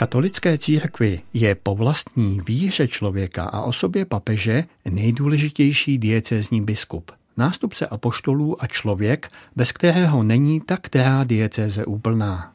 [0.00, 7.10] katolické církvi je po vlastní víře člověka a osobě papeže nejdůležitější diecézní biskup.
[7.36, 12.52] Nástupce apoštolů a člověk, bez kterého není tak která diecéze úplná.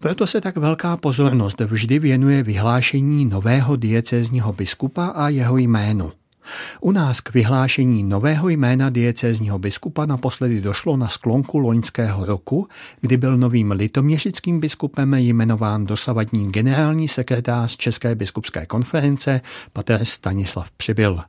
[0.00, 6.12] Proto se tak velká pozornost vždy věnuje vyhlášení nového diecézního biskupa a jeho jménu.
[6.80, 12.68] U nás k vyhlášení nového jména diecézního biskupa naposledy došlo na sklonku loňského roku,
[13.00, 19.40] kdy byl novým litoměřickým biskupem jmenován dosavadní generální sekretář České biskupské konference
[19.72, 21.20] pater Stanislav Přibyl.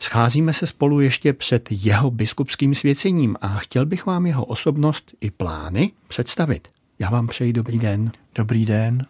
[0.00, 5.30] Scházíme se spolu ještě před jeho biskupským svěcením a chtěl bych vám jeho osobnost i
[5.30, 6.68] plány představit.
[6.98, 8.10] Já vám přeji dobrý den.
[8.34, 9.06] Dobrý den.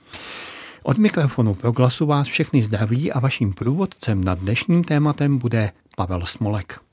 [0.88, 6.87] Od mikrofonu proglasu vás všechny zdraví a vaším průvodcem nad dnešním tématem bude Pavel Smolek.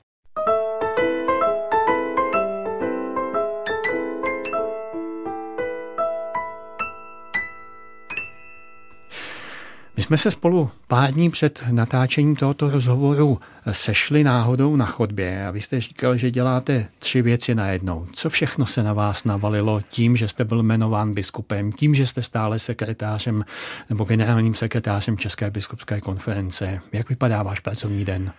[9.96, 13.40] My jsme se spolu pár dní před natáčením tohoto rozhovoru
[13.72, 18.06] sešli náhodou na chodbě a vy jste říkal, že děláte tři věci najednou.
[18.12, 22.22] Co všechno se na vás navalilo tím, že jste byl jmenován biskupem, tím, že jste
[22.22, 23.44] stále sekretářem
[23.88, 26.80] nebo generálním sekretářem České biskupské konference?
[26.92, 28.32] Jak vypadá váš pracovní den?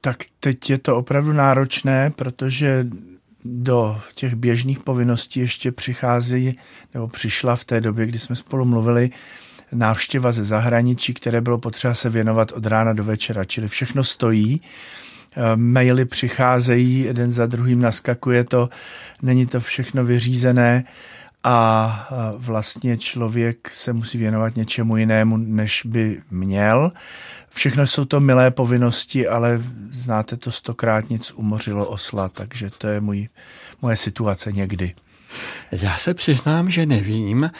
[0.00, 2.86] Tak teď je to opravdu náročné, protože
[3.44, 6.58] do těch běžných povinností ještě přichází,
[6.94, 9.10] nebo přišla v té době, kdy jsme spolu mluvili,
[9.74, 14.60] návštěva ze zahraničí, které bylo potřeba se věnovat od rána do večera, čili všechno stojí.
[15.36, 18.68] Eh, maily přicházejí, jeden za druhým naskakuje to,
[19.22, 20.84] není to všechno vyřízené
[21.44, 26.92] a eh, vlastně člověk se musí věnovat něčemu jinému, než by měl.
[27.50, 33.00] Všechno jsou to milé povinnosti, ale znáte to stokrát nic umořilo osla, takže to je
[33.00, 33.28] můj,
[33.82, 34.94] moje situace někdy.
[35.72, 37.50] Já se přiznám, že nevím,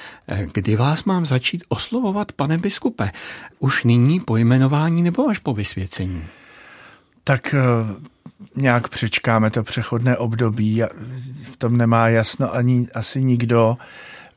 [0.52, 3.10] kdy vás mám začít oslovovat, pane biskupe.
[3.58, 6.24] Už nyní po jmenování nebo až po vysvěcení?
[7.24, 7.58] Tak eh,
[8.56, 10.82] nějak přečkáme to přechodné období.
[11.42, 13.76] V tom nemá jasno ani asi nikdo.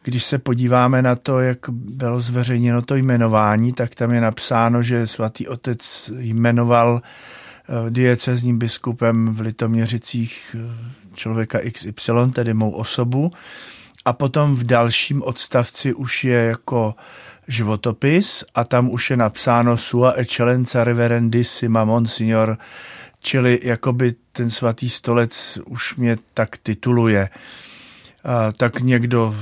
[0.04, 5.08] Když se podíváme na to, jak bylo zveřejněno to jmenování, tak tam je napsáno, že
[5.08, 13.31] svatý otec jmenoval eh, diecezním biskupem v Litoměřicích eh, člověka XY, tedy mou osobu.
[14.05, 16.95] A potom v dalším odstavci už je jako
[17.47, 22.57] životopis a tam už je napsáno sua excellenza reverendissima monsignor,
[23.22, 27.29] čili jakoby ten svatý stolec už mě tak tituluje.
[28.23, 29.35] A tak někdo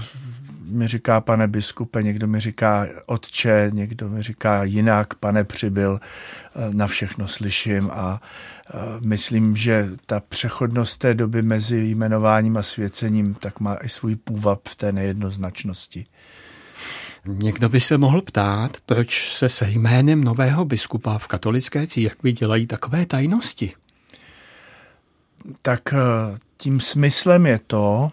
[0.66, 6.00] mi říká pane biskupe, někdo mi říká otče, někdo mi říká jinak, pane přibyl,
[6.72, 8.22] na všechno slyším a
[9.00, 14.60] myslím, že ta přechodnost té doby mezi jmenováním a svěcením tak má i svůj půvab
[14.68, 16.06] v té nejednoznačnosti.
[17.28, 22.68] Někdo by se mohl ptát, proč se se jménem nového biskupa v katolické církvi dělají
[22.68, 23.74] takové tajnosti.
[25.62, 25.98] Tak eh,
[26.58, 28.12] tím smyslem je to,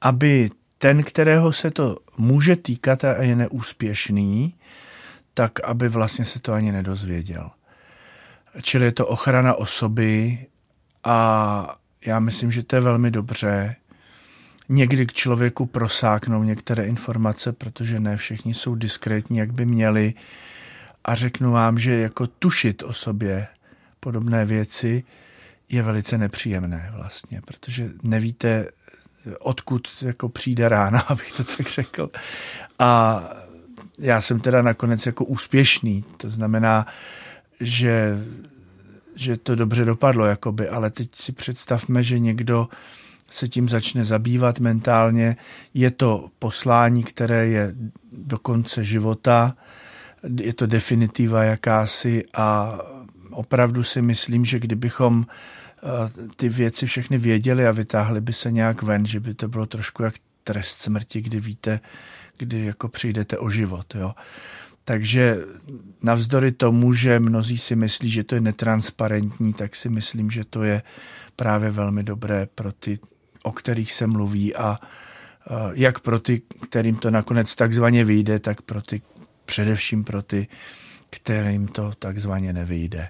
[0.00, 4.54] aby ten, kterého se to může týkat a je neúspěšný,
[5.34, 7.50] tak aby vlastně se to ani nedozvěděl.
[8.62, 10.38] Čili je to ochrana osoby
[11.04, 13.76] a já myslím, že to je velmi dobře.
[14.68, 20.14] Někdy k člověku prosáknou některé informace, protože ne všichni jsou diskrétní, jak by měli.
[21.04, 23.46] A řeknu vám, že jako tušit o sobě
[24.00, 25.04] podobné věci
[25.68, 28.68] je velice nepříjemné vlastně, protože nevíte,
[29.38, 32.10] odkud jako přijde rána, abych to tak řekl.
[32.78, 33.22] A
[33.98, 36.86] já jsem teda nakonec jako úspěšný, to znamená,
[37.60, 38.24] že,
[39.14, 42.68] že to dobře dopadlo, jakoby, ale teď si představme, že někdo
[43.30, 45.36] se tím začne zabývat mentálně.
[45.74, 47.74] Je to poslání, které je
[48.12, 49.56] do konce života,
[50.40, 52.78] je to definitiva jakási a
[53.30, 58.82] opravdu si myslím, že kdybychom eh, ty věci všechny věděli a vytáhli by se nějak
[58.82, 60.14] ven, že by to bylo trošku jak
[60.44, 61.80] trest smrti, kdy víte,
[62.36, 63.94] kdy jako přijdete o život.
[63.94, 64.14] Jo.
[64.88, 65.36] Takže
[66.02, 70.62] navzdory tomu, že mnozí si myslí, že to je netransparentní, tak si myslím, že to
[70.62, 70.82] je
[71.36, 72.98] právě velmi dobré pro ty,
[73.42, 74.78] o kterých se mluví a
[75.72, 79.02] jak pro ty, kterým to nakonec takzvaně vyjde, tak pro ty,
[79.44, 80.48] především pro ty,
[81.10, 83.08] kterým to takzvaně nevyjde.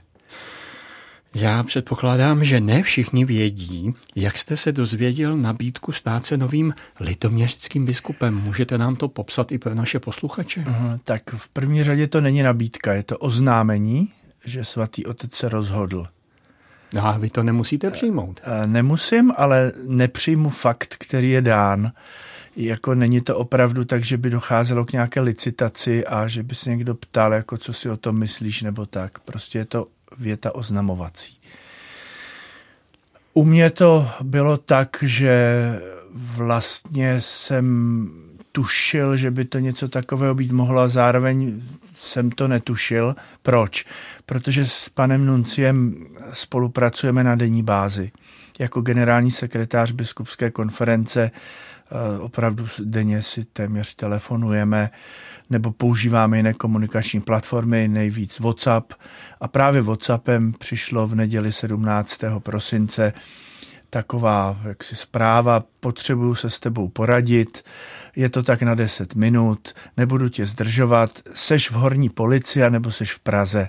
[1.34, 7.86] Já předpokládám, že ne všichni vědí, jak jste se dozvěděl nabídku stát se novým litoměřickým
[7.86, 8.34] biskupem.
[8.34, 10.60] Můžete nám to popsat i pro naše posluchače?
[10.60, 14.12] Uh, tak v první řadě to není nabídka, je to oznámení,
[14.44, 16.06] že svatý otec se rozhodl.
[17.00, 18.40] A vy to nemusíte přijmout.
[18.46, 21.92] Uh, nemusím, ale nepřijmu fakt, který je dán.
[22.56, 26.70] jako není to opravdu tak, že by docházelo k nějaké licitaci a že by se
[26.70, 29.18] někdo ptal, jako co si o tom myslíš nebo tak.
[29.18, 29.86] Prostě je to
[30.18, 31.38] věta oznamovací.
[33.34, 35.58] U mě to bylo tak, že
[36.14, 38.08] vlastně jsem
[38.52, 41.62] tušil, že by to něco takového být mohlo a zároveň
[41.96, 43.16] jsem to netušil.
[43.42, 43.84] Proč?
[44.26, 48.10] Protože s panem Nunciem spolupracujeme na denní bázi.
[48.58, 51.30] Jako generální sekretář biskupské konference
[52.20, 54.90] opravdu denně si téměř telefonujeme
[55.50, 58.92] nebo používáme jiné komunikační platformy, nejvíc WhatsApp.
[59.40, 62.20] A právě WhatsAppem přišlo v neděli 17.
[62.38, 63.12] prosince
[63.90, 67.62] taková jaksi zpráva, potřebuju se s tebou poradit,
[68.16, 73.12] je to tak na 10 minut, nebudu tě zdržovat, seš v horní policii nebo seš
[73.12, 73.68] v Praze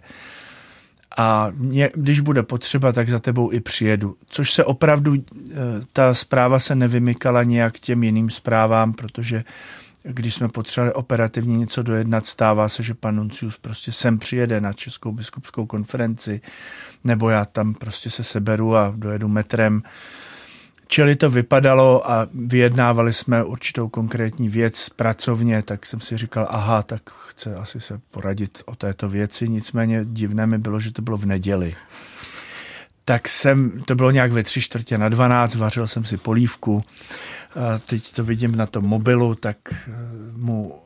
[1.21, 4.16] a mě, když bude potřeba, tak za tebou i přijedu.
[4.30, 5.56] Což se opravdu, eh,
[5.94, 9.44] ta zpráva se nevymykala nějak těm jiným zprávám, protože
[10.04, 14.74] když jsme potřebovali operativně něco dojednat, stává se, že pan Nuncius prostě sem přijede na
[14.74, 16.42] Českou biskupskou konferenci,
[17.04, 19.83] nebo já tam prostě se seberu a dojedu metrem.
[20.91, 26.83] Čili to vypadalo a vyjednávali jsme určitou konkrétní věc pracovně, tak jsem si říkal, aha,
[26.83, 31.18] tak chce asi se poradit o této věci, nicméně divné mi bylo, že to bylo
[31.18, 31.75] v neděli.
[33.06, 36.83] Tak jsem, to bylo nějak ve tři čtvrtě na dvanáct, vařil jsem si polívku,
[37.56, 39.92] a teď to vidím na tom mobilu, tak eh,
[40.31, 40.80] mu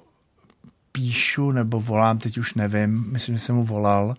[0.92, 4.16] píšu nebo volám, teď už nevím, myslím, že jsem mu volal,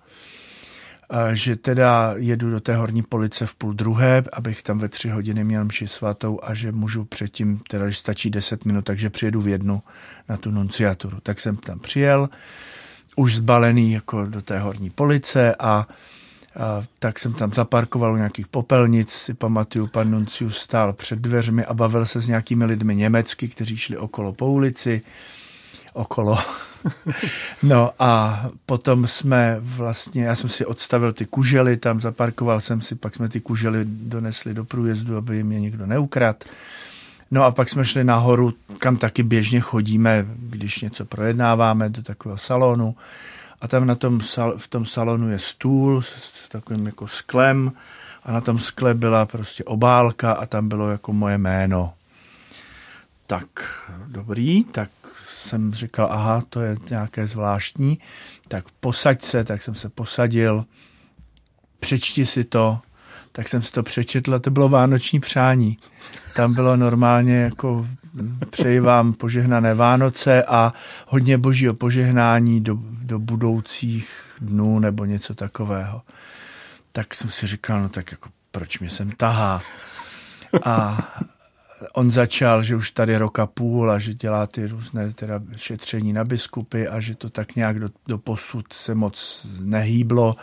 [1.33, 5.45] že teda jedu do té horní police v půl druhé, abych tam ve tři hodiny
[5.45, 9.49] měl mši svatou a že můžu předtím, teda že stačí deset minut, takže přijedu v
[9.49, 9.83] jednu
[10.29, 11.19] na tu nunciaturu.
[11.23, 12.29] Tak jsem tam přijel,
[13.17, 15.87] už zbalený jako do té horní police a, a
[16.99, 21.75] tak jsem tam zaparkoval u nějakých popelnic, si pamatuju, pan Nuncius stál před dveřmi a
[21.75, 25.03] bavil se s nějakými lidmi německy, kteří šli okolo po ulici,
[25.93, 26.39] okolo
[27.63, 32.95] No a potom jsme vlastně, já jsem si odstavil ty kužely, tam zaparkoval jsem si,
[32.95, 36.45] pak jsme ty kužely donesli do průjezdu, aby mě někdo neukrad.
[37.31, 42.39] No a pak jsme šli nahoru, kam taky běžně chodíme, když něco projednáváme, do takového
[42.39, 42.97] salonu.
[43.61, 44.21] A tam na tom,
[44.57, 47.73] v tom salonu je stůl s takovým jako sklem
[48.25, 51.93] a na tom skle byla prostě obálka a tam bylo jako moje jméno.
[53.27, 53.47] Tak
[54.07, 54.91] dobrý, tak
[55.45, 57.99] jsem říkal, aha, to je nějaké zvláštní,
[58.49, 60.65] tak posaď se, tak jsem se posadil,
[61.81, 62.81] přečti si to,
[63.33, 65.79] tak jsem si to přečetl a to bylo vánoční přání.
[66.37, 67.87] Tam bylo normálně jako
[68.51, 70.73] přeji vám požehnané Vánoce a
[71.07, 74.11] hodně božího požehnání do, do budoucích
[74.41, 76.03] dnů nebo něco takového.
[76.93, 79.63] Tak jsem si říkal, no tak jako proč mě sem tahá?
[80.65, 80.99] A
[81.93, 86.25] on začal, že už tady roka půl a že dělá ty různé teda šetření na
[86.25, 90.37] biskupy a že to tak nějak do, do posud se moc nehýblo.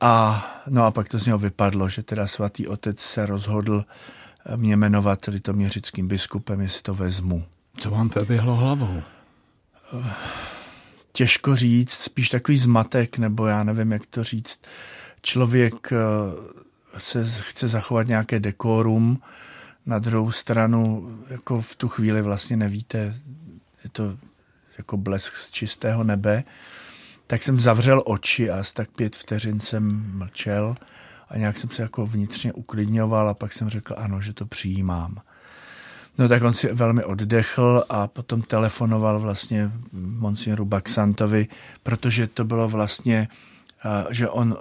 [0.00, 3.84] A no a pak to z něho vypadlo, že teda svatý otec se rozhodl
[4.56, 7.44] mě jmenovat litoměřickým biskupem, jestli to vezmu.
[7.76, 9.02] Co vám proběhlo hlavou?
[11.12, 14.60] Těžko říct, spíš takový zmatek, nebo já nevím, jak to říct.
[15.22, 15.96] Člověk eh,
[16.98, 19.18] se chce zachovat nějaké dekorum,
[19.86, 22.98] na druhou stranu, jako v tu chvíli vlastně nevíte,
[23.84, 24.16] je to
[24.78, 26.44] jako blesk z čistého nebe,
[27.26, 30.74] tak jsem zavřel oči a asi tak pět vteřin jsem mlčel
[31.28, 35.20] a nějak jsem se jako vnitřně uklidňoval a pak jsem řekl ano, že to přijímám.
[36.18, 41.48] No tak on si velmi oddechl a potom telefonoval vlastně monsignoru Baxantovi,
[41.82, 43.28] protože to bylo vlastně
[44.10, 44.56] že on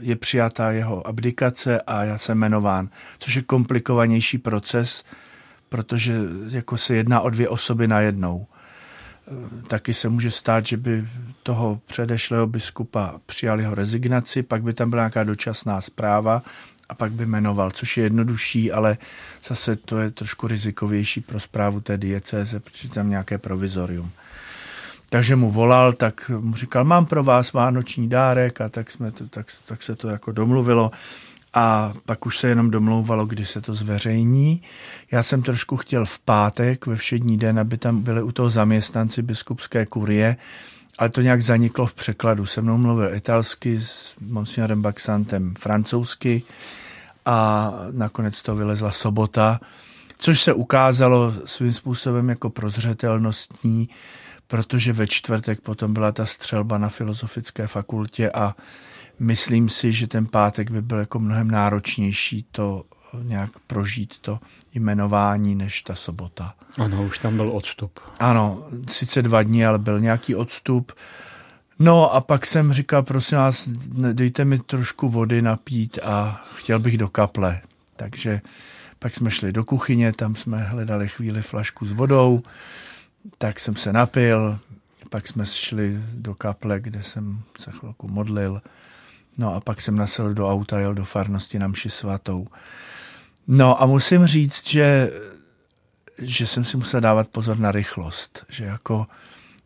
[0.00, 5.04] je přijatá jeho abdikace a já jsem jmenován, což je komplikovanější proces,
[5.68, 6.14] protože
[6.50, 8.46] jako se jedná o dvě osoby najednou.
[9.68, 11.08] Taky se může stát, že by
[11.42, 16.42] toho předešlého biskupa přijali jeho rezignaci, pak by tam byla nějaká dočasná zpráva
[16.88, 18.98] a pak by jmenoval, což je jednodušší, ale
[19.44, 24.10] zase to je trošku rizikovější pro zprávu té diecéze, protože tam nějaké provizorium.
[25.12, 29.28] Takže mu volal, tak mu říkal, mám pro vás vánoční dárek a tak, jsme to,
[29.28, 30.90] tak, tak se to jako domluvilo.
[31.54, 34.62] A pak už se jenom domlouvalo, kdy se to zveřejní.
[35.12, 39.22] Já jsem trošku chtěl v pátek, ve všední den, aby tam byli u toho zaměstnanci
[39.22, 40.36] biskupské kurie,
[40.98, 42.46] ale to nějak zaniklo v překladu.
[42.46, 46.42] Se mnou mluvil italsky s monsignorem Baxantem francouzsky
[47.26, 49.60] a nakonec to vylezla sobota,
[50.18, 53.88] což se ukázalo svým způsobem jako prozřetelnostní,
[54.50, 58.56] protože ve čtvrtek potom byla ta střelba na filozofické fakultě a
[59.18, 62.84] myslím si, že ten pátek by byl jako mnohem náročnější to
[63.22, 64.38] nějak prožít to
[64.74, 66.54] jmenování než ta sobota.
[66.78, 68.00] Ano, už tam byl odstup.
[68.18, 70.92] Ano, sice dva dny, ale byl nějaký odstup.
[71.78, 73.68] No a pak jsem říkal, prosím vás,
[74.12, 77.60] dejte mi trošku vody napít a chtěl bych do kaple.
[77.96, 78.40] Takže
[78.98, 82.42] pak jsme šli do kuchyně, tam jsme hledali chvíli flašku s vodou,
[83.38, 84.58] tak jsem se napil,
[85.10, 88.62] pak jsme šli do kaple, kde jsem se chvilku modlil,
[89.38, 92.46] no a pak jsem nasedl do auta, jel do farnosti na mši svatou.
[93.46, 95.12] No a musím říct, že,
[96.18, 99.06] že jsem si musel dávat pozor na rychlost, že jako,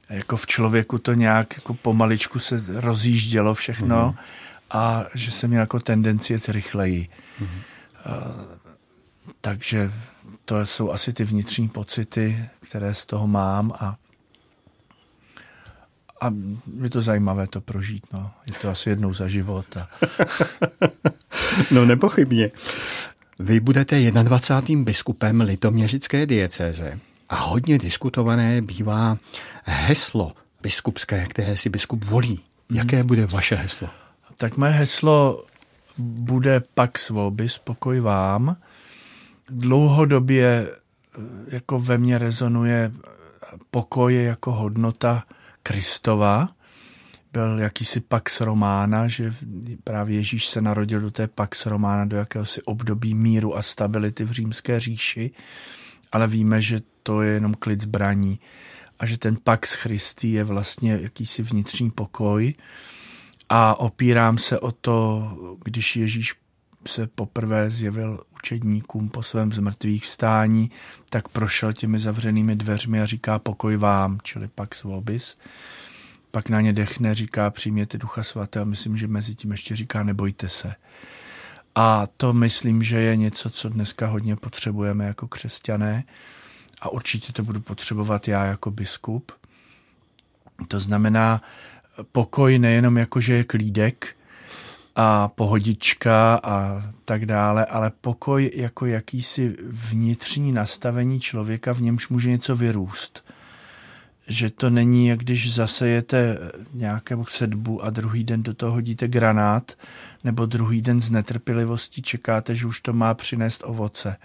[0.09, 4.25] jako v člověku to nějak jako pomaličku se rozjíždělo všechno mm-hmm.
[4.71, 7.09] a že jsem měl jako tendenci jet rychleji.
[7.41, 7.63] Mm-hmm.
[8.07, 8.55] Uh,
[9.41, 9.93] takže
[10.45, 13.97] to jsou asi ty vnitřní pocity, které z toho mám a
[16.21, 16.33] a
[16.83, 18.31] je to zajímavé to prožít, no.
[18.47, 19.77] Je to asi jednou za život.
[19.77, 19.89] A...
[21.71, 22.51] no nepochybně.
[23.39, 24.85] Vy budete 21.
[24.85, 26.99] biskupem litoměřické diecéze
[27.29, 29.19] a hodně diskutované bývá
[29.65, 30.33] heslo
[30.63, 32.41] biskupské, které si biskup volí.
[32.71, 33.07] Jaké mm.
[33.07, 33.89] bude vaše heslo?
[34.37, 35.45] Tak mé heslo
[35.99, 38.57] bude Pax Vobis, pokoj vám.
[39.51, 42.93] Dlouhodobě eh, jako ve mně rezonuje
[43.71, 45.25] pokoj jako hodnota
[45.63, 46.49] Kristova.
[47.33, 49.35] Byl jakýsi Pax Romána, že
[49.85, 54.31] právě Ježíš se narodil do té Pax Romána, do jakéhosi období míru a stability v
[54.31, 55.31] římské říši,
[56.13, 58.41] ale víme, že to je jenom klid zbraní
[58.99, 62.55] a že ten Pax Christi je vlastně jakýsi vnitřní pokoj
[63.49, 65.29] a opírám se o to,
[65.65, 66.35] když Ježíš
[66.89, 70.71] se poprvé zjevil učedníkům po svém zmrtvých vstání,
[71.11, 75.39] tak prošel těmi zavřenými dveřmi a říká pokoj vám, čili pax vobis.
[76.31, 80.49] Pak na ně dechne, říká přijměte ducha svatého, myslím, že mezi tím ještě říká nebojte
[80.49, 80.75] se.
[81.75, 86.05] A to myslím, že je něco, co dneska hodně potřebujeme jako křesťané
[86.81, 89.33] a určitě to budu potřebovat já jako biskup.
[90.69, 91.43] To znamená
[92.13, 94.17] pokoj nejenom jako, že je klídek,
[94.97, 102.31] a pohodička a tak dále, ale pokoj jako jakýsi vnitřní nastavení člověka, v němž může
[102.31, 103.25] něco vyrůst.
[104.29, 106.39] Že to není, jak když zasejete
[106.73, 109.73] nějakou sedbu a druhý den do toho hodíte granát,
[110.25, 114.17] nebo druhý den z netrpělivostí čekáte, že už to má přinést ovoce.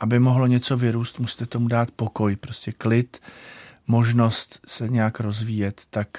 [0.00, 3.20] Aby mohlo něco vyrůst, musíte tomu dát pokoj, prostě klid,
[3.86, 6.18] možnost se nějak rozvíjet, tak,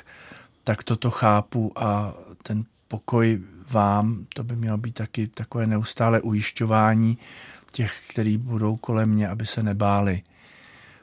[0.64, 2.14] tak toto chápu a
[2.44, 3.42] ten pokoj
[3.72, 7.18] vám, to by mělo být taky takové neustále ujišťování
[7.72, 10.22] těch, kteří budou kolem mě, aby se nebáli.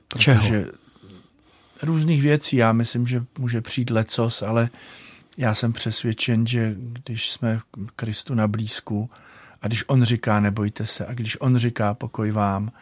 [0.08, 0.64] Protože Čeho?
[1.82, 4.70] různých věcí, já myslím, že může přijít lecos, ale
[5.36, 7.60] já jsem přesvědčen, že když jsme
[7.96, 9.10] Kristu na blízku
[9.62, 12.72] a když on říká nebojte se a když on říká pokoj vám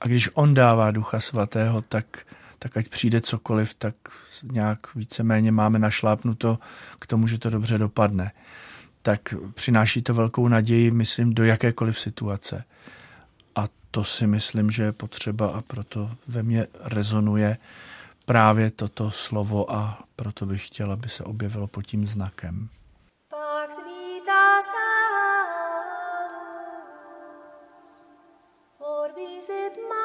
[0.00, 2.06] a když on dává ducha svatého, tak,
[2.58, 3.94] tak ať přijde cokoliv, tak
[4.42, 6.58] nějak víceméně máme našlápnuto
[6.98, 8.32] k tomu, že to dobře dopadne
[9.04, 12.64] tak přináší to velkou naději, myslím, do jakékoliv situace.
[13.56, 17.56] A to si myslím, že je potřeba a proto ve mně rezonuje
[18.24, 22.68] právě toto slovo a proto bych chtěl, aby se objevilo pod tím znakem.
[28.78, 30.03] Or visit my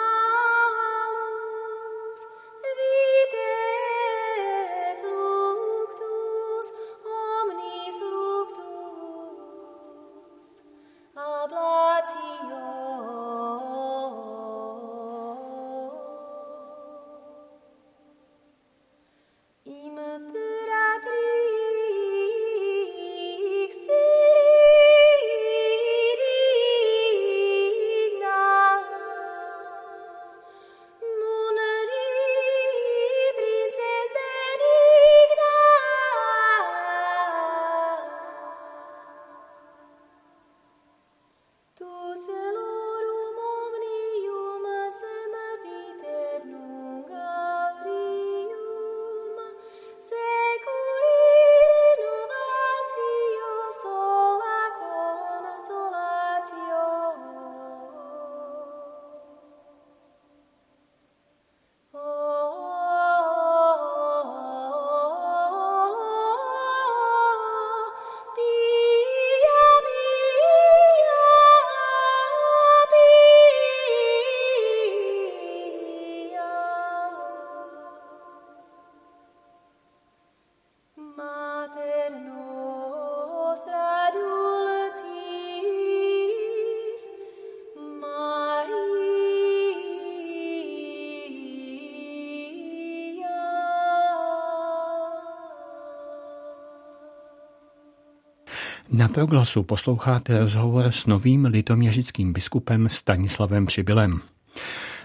[99.10, 104.20] proglasu posloucháte rozhovor s novým litoměřickým biskupem Stanislavem Přibylem.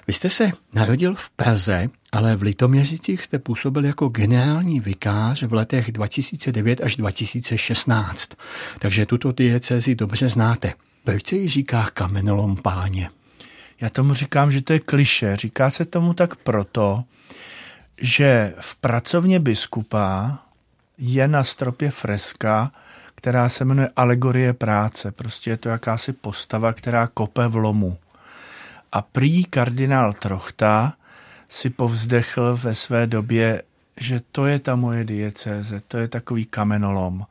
[0.07, 5.53] Vy jste se narodil v Praze, ale v Litoměřicích jste působil jako generální vikář v
[5.53, 8.31] letech 2009 až 2016,
[8.79, 10.73] takže tuto diecezi dobře znáte.
[11.05, 13.11] Proč se jí říká kamenolom páně?
[13.81, 15.37] Já tomu říkám, že to je kliše.
[15.37, 17.05] Říká se tomu tak proto,
[18.01, 20.39] že v pracovně biskupa
[20.99, 22.73] je na stropě freska,
[23.25, 25.13] která se jmenuje Alegorie práce.
[25.13, 27.99] Prostě je to jakási postava, která kope v lomu.
[28.93, 30.93] A prý kardinál Trochta
[31.49, 33.63] si povzdechl ve své době,
[33.97, 37.25] že to je ta moje diecéze, to je takový kamenolom.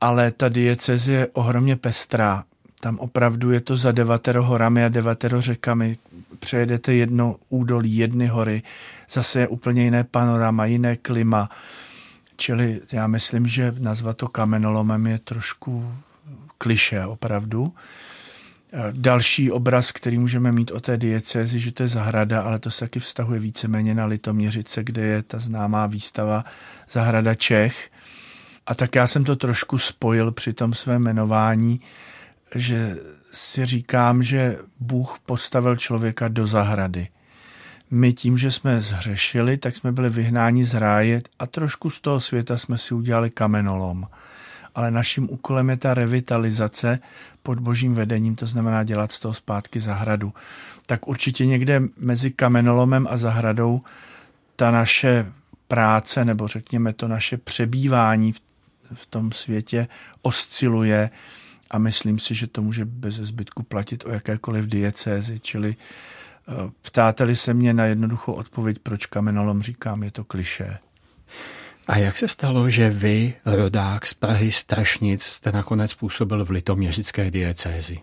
[0.00, 2.44] Ale ta diecéze je ohromně pestrá.
[2.80, 5.96] Tam opravdu je to za devatero horami a devatero řekami.
[6.38, 8.62] Přejedete jedno údolí, jedny hory,
[9.10, 11.50] zase je úplně jiné panorama, jiné klima.
[12.36, 15.94] Čili já myslím, že nazvat to kamenolomem je trošku
[16.58, 17.74] kliše opravdu.
[18.92, 22.80] Další obraz, který můžeme mít o té diecézi, že to je zahrada, ale to se
[22.80, 26.44] taky vztahuje víceméně na Litoměřice, kde je ta známá výstava
[26.90, 27.90] Zahrada Čech.
[28.66, 31.80] A tak já jsem to trošku spojil při tom svém jmenování,
[32.54, 32.96] že
[33.32, 37.08] si říkám, že Bůh postavil člověka do zahrady.
[37.90, 42.20] My tím, že jsme zhřešili, tak jsme byli vyhnáni z ráje a trošku z toho
[42.20, 44.06] světa jsme si udělali kamenolom.
[44.74, 46.98] Ale naším úkolem je ta revitalizace
[47.42, 50.34] pod božím vedením, to znamená dělat z toho zpátky zahradu.
[50.86, 53.80] Tak určitě někde mezi kamenolomem a zahradou
[54.56, 55.32] ta naše
[55.68, 58.40] práce, nebo řekněme to naše přebývání v,
[58.94, 59.88] v tom světě
[60.22, 61.10] osciluje
[61.70, 66.15] a myslím si, že to může bez zbytku platit o jakékoliv diecézi, čili eh,
[66.82, 70.78] ptáte-li se mě na jednoduchou odpověď, proč kamenolom říkám, je to kliše.
[71.86, 77.30] A jak se stalo, že vy, rodák z Prahy Strašnic, jste nakonec působil v litoměřické
[77.30, 77.98] diecézi?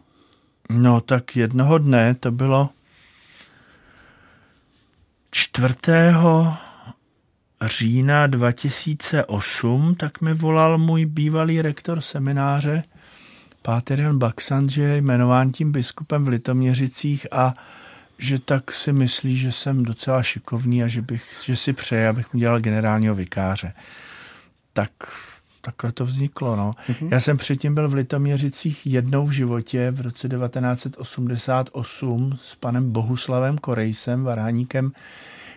[0.69, 2.69] No tak jednoho dne, to bylo
[5.32, 5.73] 4.
[7.62, 12.84] října 2008, tak mi volal můj bývalý rektor semináře,
[13.62, 17.53] Páter Jan Baksan, že je jmenován tím biskupem v Litoměřicích a
[18.17, 22.34] že tak si myslí, že jsem docela šikovný a že, bych, že si přeje, abych
[22.34, 23.73] mu dělal generálního vikáře.
[24.73, 24.91] Tak
[25.65, 26.56] takhle to vzniklo.
[26.56, 26.76] No.
[26.89, 27.08] Mm-hmm.
[27.12, 33.58] Já jsem předtím byl v Litoměřicích jednou v životě v roce 1988 s panem Bohuslavem
[33.58, 34.91] Korejsem, varhaníkem,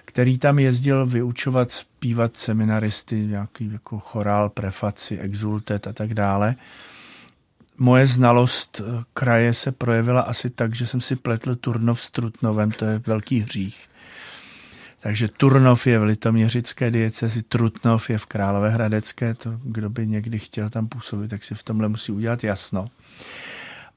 [0.05, 6.55] který tam jezdil vyučovat, zpívat seminaristy, nějaký jako chorál, prefaci, exultet a tak dále
[7.79, 12.71] moje znalost eh, kraje se projevila asi tak, že jsem si pletl Turnov s Trutnovem,
[12.71, 13.89] to je velký hřích.
[15.01, 20.71] Takže Turnov je v litoměřické diecezi, Trutnov je v Královéhradecké, to kdo by někdy chtěl
[20.71, 22.89] tam působit, tak si v tomhle musí udělat jasno.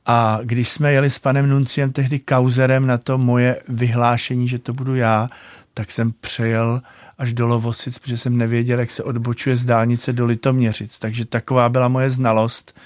[0.06, 4.74] A když jsme jeli s panem Nunciem tehdy kauzerem na to moje vyhlášení, že to
[4.74, 5.30] budu já,
[5.74, 6.82] tak jsem přejel
[7.18, 11.00] až do Lovosic, protože jsem nevěděl, jak se odbočuje z dálnice do Litoměřic.
[11.00, 12.80] Takže taková byla moje znalost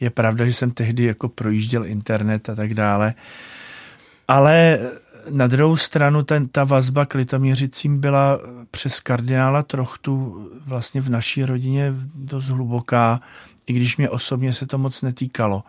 [0.00, 3.14] je pravda, že jsem tehdy jako projížděl internet a tak dále.
[4.28, 4.78] Ale
[5.30, 11.44] na druhou stranu ten, ta vazba k Litoměřicím byla přes kardinála Trochtu vlastně v naší
[11.44, 13.20] rodině dost hluboká,
[13.66, 15.62] i když mě osobně se to moc netýkalo.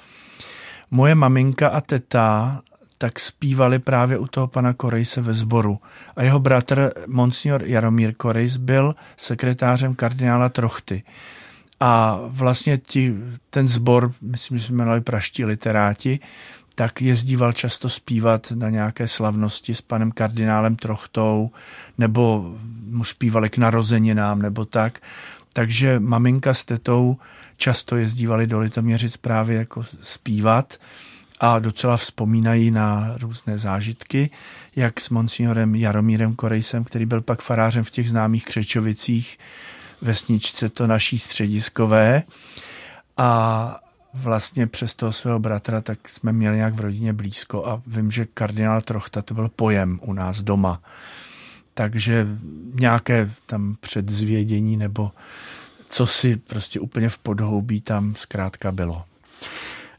[0.92, 2.62] Moje maminka a teta
[2.98, 5.80] tak zpívali právě u toho pana Korejse ve sboru.
[6.16, 11.04] A jeho bratr, monsignor Jaromír Korejs, byl sekretářem kardinála Trochty.
[11.80, 13.14] A vlastně ti,
[13.50, 16.20] ten sbor, myslím, že jsme jmenovali praští literáti,
[16.76, 21.52] tak jezdíval často zpívat na nějaké slavnosti s panem kardinálem Trochtou,
[21.98, 22.56] nebo
[22.88, 25.00] mu zpívali k narozeninám, nebo tak.
[25.54, 27.18] Takže maminka s tetou
[27.58, 30.78] často jezdívali do Litoměřic právě jako zpívat
[31.40, 34.30] a docela vzpomínají na různé zážitky,
[34.76, 39.38] jak s monsignorem Jaromírem Korejsem, který byl pak farářem v těch známých Křečovicích,
[40.06, 42.24] vesničce to naší střediskové
[43.18, 43.80] a
[44.14, 48.26] vlastně přes toho svého bratra tak jsme měli nějak v rodině blízko a vím, že
[48.26, 50.82] kardinál Trochta to byl pojem u nás doma.
[51.74, 52.28] Takže
[52.74, 55.12] nějaké tam předzvědění nebo
[55.90, 59.04] co si prostě úplně v podhoubí tam zkrátka bylo.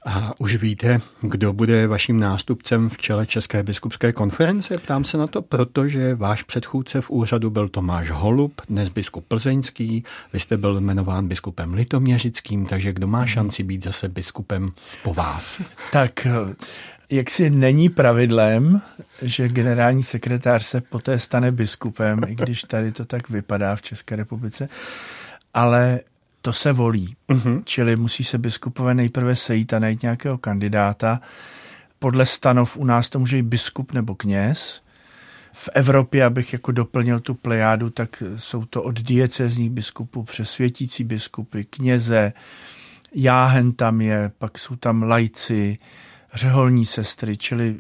[0.09, 4.79] A už víte, kdo bude vaším nástupcem v čele České biskupské konference?
[4.79, 10.05] Ptám se na to, protože váš předchůdce v úřadu byl Tomáš Holub, dnes biskup plzeňský,
[10.33, 14.71] vy jste byl jmenován biskupem litoměřickým, takže kdo má šanci být zase biskupem
[15.03, 15.61] po vás?
[15.93, 16.27] Tak
[17.11, 18.81] jak si není pravidlem,
[19.23, 24.17] že generální sekretář se poté stane biskupem, i když tady to tak vypadá v České
[24.17, 24.69] republice,
[25.55, 26.01] ale
[26.47, 27.17] to se volí.
[27.29, 27.63] Uh-huh.
[27.65, 31.21] Čili musí se biskupové nejprve sejít a najít nějakého kandidáta.
[31.99, 34.83] Podle stanov u nás to může být biskup nebo kněz.
[35.53, 41.05] V Evropě, abych jako doplnil tu plejádu, tak jsou to od diecezních biskupů přes světící
[41.05, 42.33] biskupy, kněze,
[43.15, 45.79] jáhen tam je, pak jsou tam lajci,
[46.35, 47.77] řeholní sestry, čili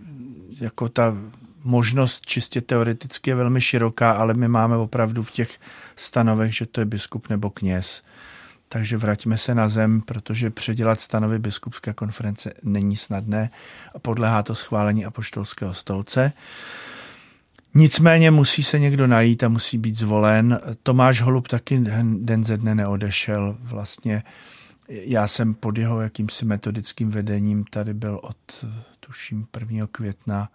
[0.60, 1.16] jako ta
[1.64, 5.58] možnost čistě teoreticky je velmi široká, ale my máme opravdu v těch
[5.96, 8.02] stanovech, že to je biskup nebo kněz.
[8.68, 13.50] Takže vraťme se na zem, protože předělat stanovy biskupské konference není snadné
[13.94, 16.32] a podléhá to schválení apoštolského stolce.
[17.74, 20.60] Nicméně musí se někdo najít a musí být zvolen.
[20.82, 21.84] Tomáš Holub taky
[22.18, 23.56] den ze dne neodešel.
[23.60, 24.22] Vlastně
[24.88, 28.64] já jsem pod jeho jakýmsi metodickým vedením tady byl od,
[29.00, 29.86] tuším, 1.
[29.92, 30.48] května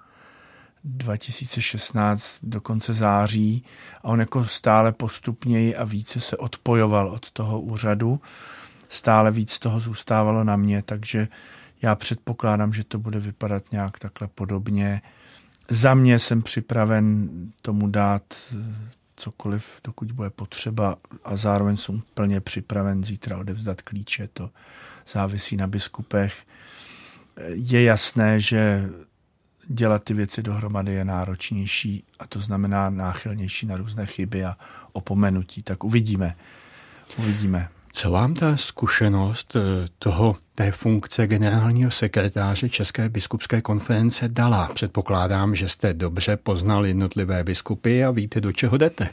[0.83, 3.63] 2016 do konce září
[4.01, 8.21] a on jako stále postupněji a více se odpojoval od toho úřadu.
[8.89, 11.27] Stále víc toho zůstávalo na mě, takže
[11.81, 15.01] já předpokládám, že to bude vypadat nějak takhle podobně.
[15.69, 17.29] Za mě jsem připraven
[17.61, 18.55] tomu dát eh,
[19.15, 24.49] cokoliv, dokud bude potřeba a zároveň jsem plně připraven zítra odevzdat klíče, to
[25.07, 26.45] závisí na biskupech.
[27.47, 28.89] Je jasné, že
[29.73, 34.57] dělat ty věci dohromady je náročnější a to znamená náchylnější na různé chyby a
[34.93, 35.63] opomenutí.
[35.63, 36.36] Tak uvidíme.
[37.17, 37.69] Uvidíme.
[37.93, 44.69] Co vám ta zkušenost eh, toho, té funkce generálního sekretáře České biskupské konference dala?
[44.73, 49.10] Předpokládám, že jste dobře poznal jednotlivé biskupy a víte, do čeho jdete.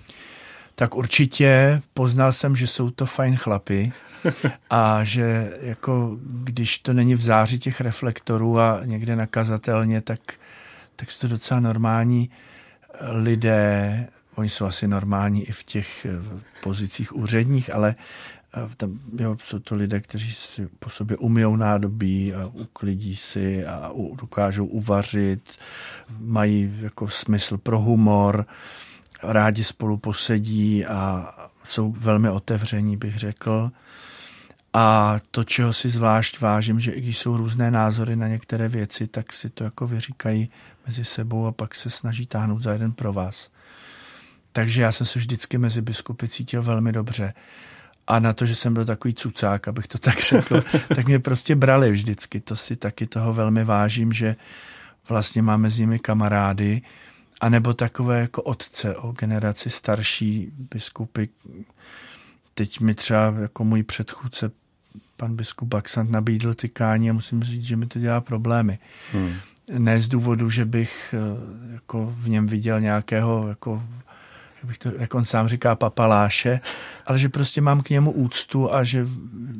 [0.75, 3.93] Tak určitě poznal jsem, že jsou to fajn chlapy
[4.71, 10.21] a že jako když to není v záři těch reflektorů a někde nakazatelně, tak,
[10.99, 12.31] tak jsou to docela normální
[13.01, 17.95] lidé, oni jsou asi normální i v těch eh, pozicích úředních, ale
[18.77, 23.93] tam, jo, jsou to lidé, kteří si po sobě umijou nádobí a uklidí si a
[24.21, 25.59] dokážou uvařit,
[26.19, 28.47] mají jako smysl pro humor,
[29.23, 31.29] rádi spolu posedí a
[31.65, 33.71] jsou velmi otevření, bych řekl.
[34.73, 39.07] A to, čeho si zvlášť vážím, že i když jsou různé názory na některé věci,
[39.07, 40.51] tak si to jako vyříkají
[40.87, 43.51] mezi sebou a pak se snaží táhnout za jeden pro vás.
[44.53, 47.35] Takže já jsem se vždycky mezi biskupy cítil velmi dobře
[48.09, 51.57] a na to, že jsem byl takový cucák, abych to tak řekl, tak mě prostě
[51.57, 52.41] brali vždycky.
[52.41, 54.37] To si taky toho velmi vážím, že
[55.09, 56.83] vlastně máme s nimi kamarády,
[57.41, 61.29] anebo takové jako otce o generaci starší biskupy.
[62.59, 64.51] Teď mi třeba jako můj předchůdce
[65.17, 68.79] pan biskup Baxant nabídl tykání a musím říct, že mi to dělá problémy.
[69.13, 69.35] Hmm.
[69.79, 73.83] Ne z důvodu, že bych eh, jako v něm viděl nějakého jako
[74.57, 76.61] jak, bych to, jak on sám říká, papaláše,
[77.07, 79.07] ale že prostě mám k němu úctu a že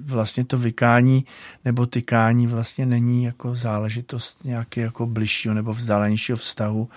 [0.05, 1.25] vlastně to vykání
[1.65, 6.89] nebo tykání vlastně není jako záležitost nějaké jako bližšího nebo vzdálenějšího vztahu,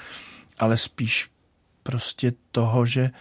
[0.60, 1.30] ale spíš
[1.84, 3.12] prostě toho, že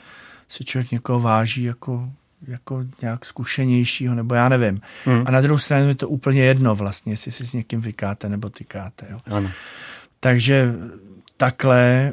[0.48, 2.12] si člověk někoho váží jako,
[2.46, 4.80] jako nějak zkušenějšího, nebo já nevím.
[5.04, 5.22] Hmm.
[5.26, 8.50] A na druhou stranu je to úplně jedno vlastně, jestli si s někým vykáte nebo
[8.50, 9.06] tykáte.
[9.10, 9.18] Jo.
[9.26, 9.50] Ano.
[10.20, 10.74] Takže
[11.36, 12.12] takhle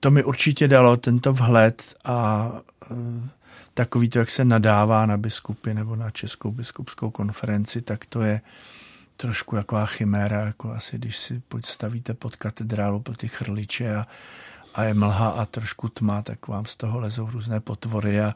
[0.00, 2.50] to mi určitě dalo tento vhled a
[2.90, 2.94] e,
[3.74, 8.40] takový to, jak se nadává na biskupy nebo na Českou biskupskou konferenci, tak to je
[9.16, 14.06] trošku taková chiméra, jako asi když si stavíte pod katedrálu po ty chrliče a,
[14.78, 18.34] a je mlha a trošku tma, tak vám z toho lezou různé potvory a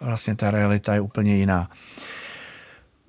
[0.00, 1.70] vlastně ta realita je úplně jiná.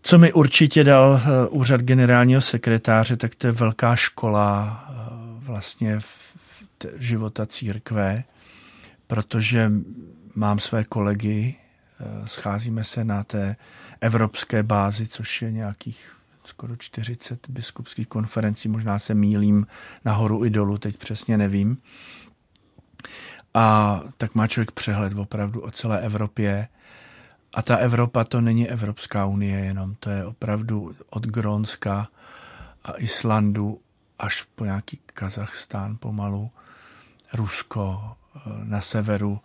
[0.01, 4.93] Co mi určitě dal e, úřad generálního sekretáře, tak to je velká škola e,
[5.45, 6.35] vlastně v
[6.97, 8.23] života církve,
[9.07, 9.71] protože
[10.35, 11.55] mám své kolegy,
[11.99, 13.55] eh, scházíme se na té
[14.01, 16.11] evropské bázi, což je nějakých
[16.43, 19.67] skoro 40 biskupských konferencí, možná se mílím
[20.05, 21.77] nahoru i dolů, teď přesně nevím.
[23.53, 26.67] A tak má člověk přehled opravdu o celé Evropě.
[27.53, 32.07] A ta Evropa to není Evropská unie jenom, to je opravdu od Grónska
[32.83, 33.79] a Islandu
[34.19, 36.51] až po nějaký Kazachstán pomalu
[37.33, 39.39] Rusko, eh, na severu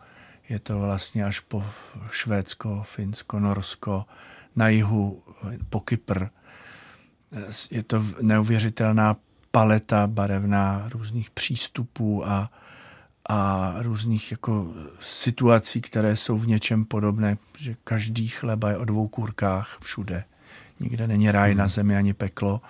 [0.49, 1.65] je to vlastně až po
[2.11, 4.05] Švédsko, Finsko, Norsko,
[4.57, 6.23] na jihu eh, po Kypr.
[6.23, 6.29] Eh,
[7.71, 9.17] je to neuvěřitelná
[9.51, 12.51] paleta barevná různých přístupů a,
[13.29, 19.09] a různých jako situací, které jsou v něčem podobné, že každý chleba je o dvou
[19.09, 20.25] kůrkách všude.
[20.81, 21.59] Nikde není ráj hmm.
[21.59, 22.61] na zemi ani peklo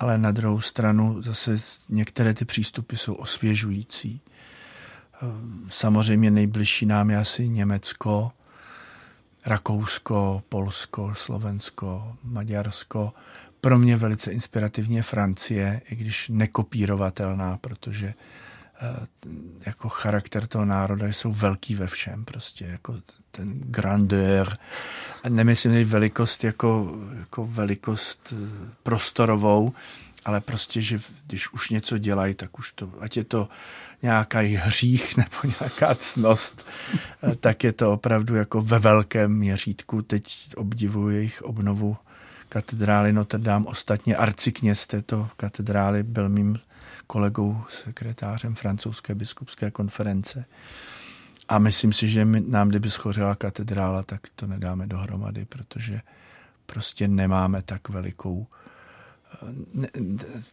[0.00, 1.56] ale na druhou stranu zase
[1.88, 4.20] některé ty přístupy jsou osvěžující.
[5.68, 8.32] Samozřejmě nejbližší nám je asi Německo,
[9.46, 13.12] Rakousko, Polsko, Slovensko, Maďarsko.
[13.60, 18.14] Pro mě velice inspirativně Francie, i když nekopírovatelná, protože
[19.66, 22.94] jako charakter toho národa jsou velký ve všem, prostě jako
[23.30, 24.48] ten grandeur.
[25.22, 29.72] A nemyslím velikost jako, jako velikost eh, prostorovou,
[30.24, 33.48] ale prostě, že když už něco dělají, tak už to, ať je to
[34.02, 36.66] nějaký hřích nebo nějaká cnost,
[37.22, 40.02] eh, tak je to opravdu jako ve velkém měřítku.
[40.02, 41.96] Teď obdivuji jejich obnovu
[42.48, 43.66] katedrály Notre Dame.
[43.66, 46.58] Ostatně arcikněz této katedrály byl mým
[47.10, 50.44] kolegou, sekretářem francouzské biskupské konference.
[51.48, 56.00] A myslím si, že my, nám, kdyby schořela katedrála, tak to nedáme dohromady, protože
[56.66, 58.46] prostě nemáme tak velikou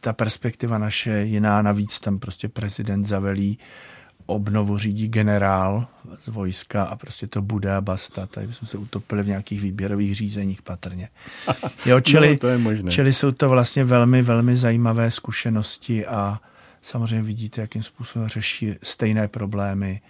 [0.02, 3.60] ta perspektiva naše je jiná, navíc tam prostě prezident zavelí
[4.28, 5.88] obnovu řídí generál
[6.20, 8.26] z vojska a prostě to bude a basta.
[8.26, 11.10] Tady jsme se utopili v nějakých výběrových řízeních patrně.
[11.86, 12.92] Jo, čili, no, to je možné.
[12.92, 16.40] čili jsou to vlastně velmi, velmi zajímavé zkušenosti a
[16.82, 20.02] samozřejmě vidíte, jakým způsobem řeší stejné problémy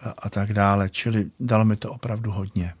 [0.00, 0.88] a, a tak dále.
[0.90, 2.74] Čili dalo mi to opravdu hodně.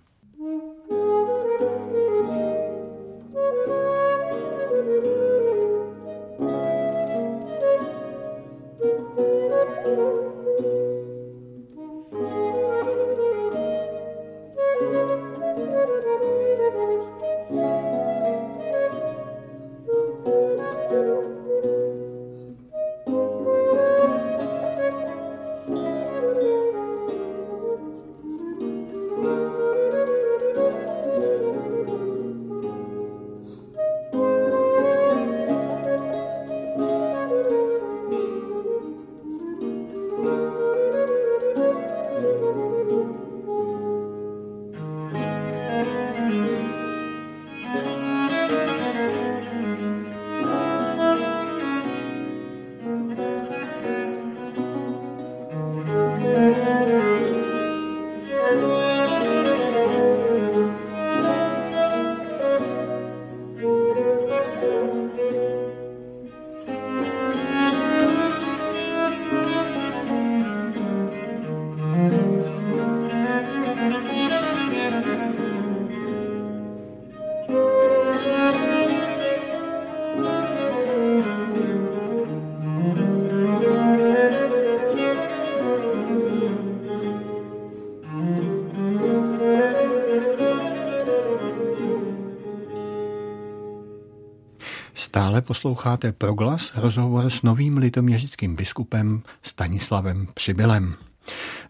[95.44, 100.94] Posloucháte proglas rozhovor s novým litoměřickým biskupem Stanislavem Přibylem.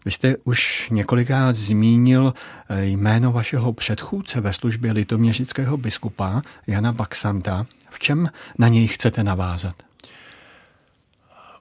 [0.05, 2.33] Vy jste už několikrát zmínil
[2.69, 7.65] eh, jméno vašeho předchůdce ve službě litoměřického biskupa Jana Baxanta.
[7.89, 9.75] V čem na něj chcete navázat?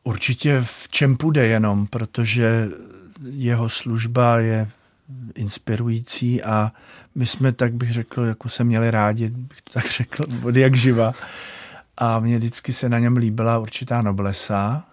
[0.03, 2.69] Určitě v čem půjde jenom, protože
[3.31, 4.69] jeho služba je
[5.35, 6.73] inspirující a
[7.15, 10.75] my jsme, tak bych řekl, jako se měli rádi, bych to tak řekl, od jak
[10.75, 11.13] živa
[11.99, 14.85] a mě vždycky se na něm líbila určitá noblesa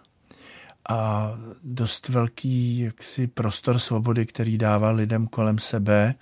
[0.90, 1.32] a
[1.64, 6.16] dost velký jaksi prostor svobody, který dával lidem kolem sebe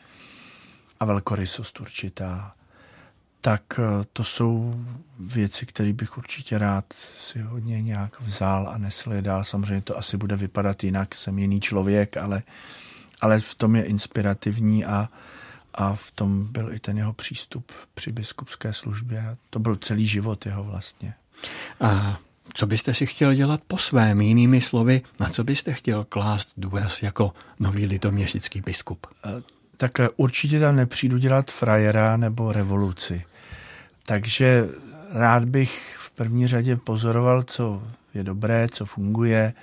[1.00, 2.54] a velkorysost určitá.
[3.42, 4.86] Tak eh, to jsou
[5.20, 9.44] věci, které bych určitě rád si hodně nějak vzal a nesl je dál.
[9.44, 12.44] Samozřejmě to asi bude vypadat jinak, jsem jiný člověk, ale,
[13.22, 15.10] ale v tom je inspirativní a,
[15.74, 19.38] a v tom byl i ten jeho přístup při biskupské službě.
[19.50, 21.14] To byl celý život jeho vlastně.
[21.82, 22.20] A
[22.54, 27.04] co byste si chtěl dělat po svém, jinými slovy, na co byste chtěl klást důraz
[27.04, 29.08] jako nový litoměřický biskup?
[29.78, 33.24] Takhle určitě tam nepřijdu dělat frajera nebo revoluci.
[34.06, 34.68] Takže
[35.12, 39.54] rád bych v první řadě pozoroval, co je dobré, co funguje,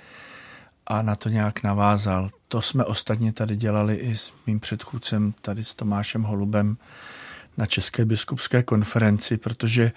[0.87, 2.29] a na to nějak navázal.
[2.47, 6.77] To jsme ostatně tady dělali i s mým předchůdcem, tady s Tomášem Holubem
[7.57, 9.91] na České biskupské konferenci, protože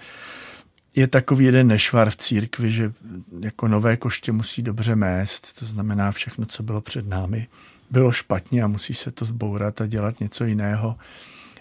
[0.95, 2.93] je takový jeden nešvar v církvi, že
[3.39, 7.47] jako nové koště musí dobře mést, to znamená všechno, co bylo před námi,
[7.91, 10.95] bylo špatně a musí se to zbourat a dělat něco jiného.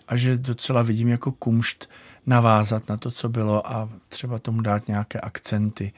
[0.09, 1.89] A že docela vidím jako kumšt
[2.27, 5.93] navázat na to, co bylo a třeba tomu dát nějaké akcenty.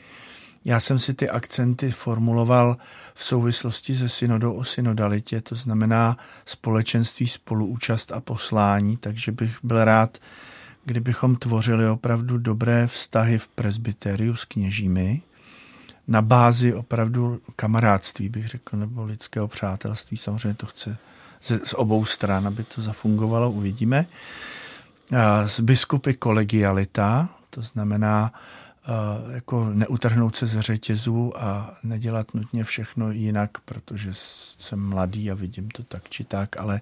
[0.64, 2.76] Já jsem si ty akcenty formuloval
[3.14, 9.84] v souvislosti se synodou o synodalitě, to znamená společenství, spoluúčast a poslání, takže bych byl
[9.84, 10.18] rád,
[10.84, 15.22] kdybychom tvořili opravdu dobré vztahy v presbyteriu s kněžími,
[16.08, 20.16] na bázi opravdu kamarádství, bych řekl, nebo lidského přátelství.
[20.16, 20.96] Samozřejmě to chce
[21.40, 24.06] z, obou stran, aby to zafungovalo, uvidíme.
[25.46, 28.32] Z biskupy kolegialita, to znamená
[29.32, 34.10] jako neutrhnout se z řetězu a nedělat nutně všechno jinak, protože
[34.58, 36.80] jsem mladý a vidím to tak či tak, ale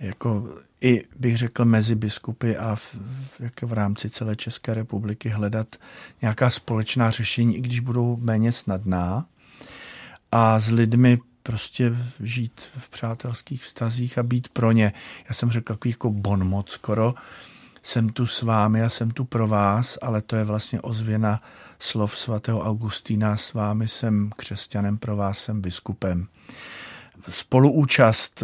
[0.00, 0.48] jako
[0.80, 2.94] i bych řekl mezi biskupy a v,
[3.38, 5.76] v, v rámci celé České republiky hledat
[6.22, 9.26] nějaká společná řešení, i když budou méně snadná
[10.32, 14.92] a s lidmi prostě žít v přátelských vztazích a být pro ně.
[15.28, 17.14] Já jsem řekl takový jako bonmot skoro,
[17.86, 21.42] jsem tu s vámi a jsem tu pro vás, ale to je vlastně ozvěna
[21.78, 26.26] slov svatého Augustína, s vámi jsem křesťanem, pro vás jsem biskupem.
[27.30, 28.42] Spoluúčast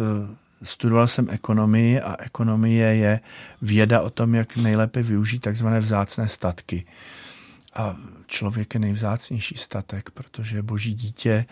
[0.63, 3.19] studoval jsem ekonomii a ekonomie je
[3.61, 6.85] věda o tom, jak nejlépe využít takzvané vzácné statky.
[7.73, 7.95] A
[8.27, 11.45] člověk je nejvzácnější statek, protože je boží dítě,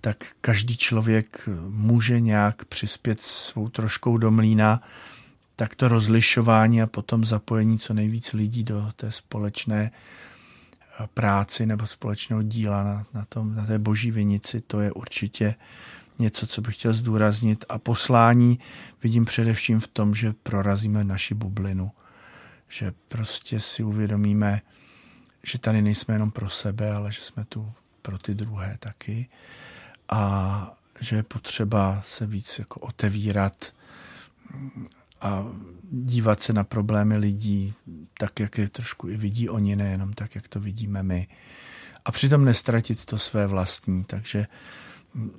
[0.00, 4.82] tak každý člověk může nějak přispět svou troškou do mlína,
[5.60, 9.90] tak to rozlišování a potom zapojení co nejvíc lidí do té společné
[11.14, 15.54] práci nebo společného díla na, na, tom, na té boží vinici, to je určitě
[16.18, 17.64] něco, co bych chtěl zdůraznit.
[17.68, 18.58] A poslání
[19.02, 21.90] vidím především v tom, že prorazíme naši bublinu.
[22.68, 24.60] Že prostě si uvědomíme,
[25.44, 29.28] že tady nejsme jenom pro sebe, ale že jsme tu pro ty druhé taky.
[30.08, 33.72] A že je potřeba se víc jako otevírat
[35.20, 35.46] a
[35.90, 37.74] dívat se na problémy lidí
[38.18, 41.28] tak, jak je trošku i vidí oni, nejenom tak, jak to vidíme my.
[42.04, 44.04] A přitom nestratit to své vlastní.
[44.04, 44.46] Takže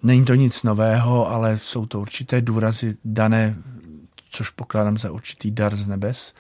[0.04, 3.56] Není to nic nového, ale jsou to určité důrazy dané,
[4.30, 6.34] což pokládám za určitý dar z nebes,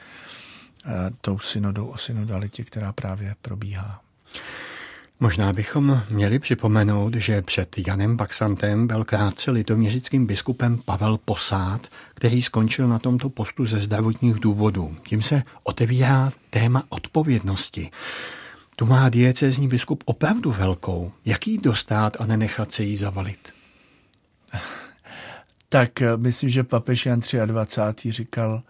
[1.21, 4.01] tou synodou o synodalitě, která právě probíhá.
[5.23, 12.41] Možná bychom měli připomenout, že před Janem Baxantem byl krátce litoměřickým biskupem Pavel Posád, který
[12.41, 14.97] skončil na tomto postu ze zdravotních důvodů.
[15.03, 17.91] Tím se otevírá téma odpovědnosti.
[18.75, 21.11] Tu má diecézní biskup opravdu velkou.
[21.25, 23.49] Jak jí dostat a nenechat se jí zavalit?
[25.69, 28.11] Tak eh, myslím, že papež Jan 23.
[28.11, 28.61] říkal,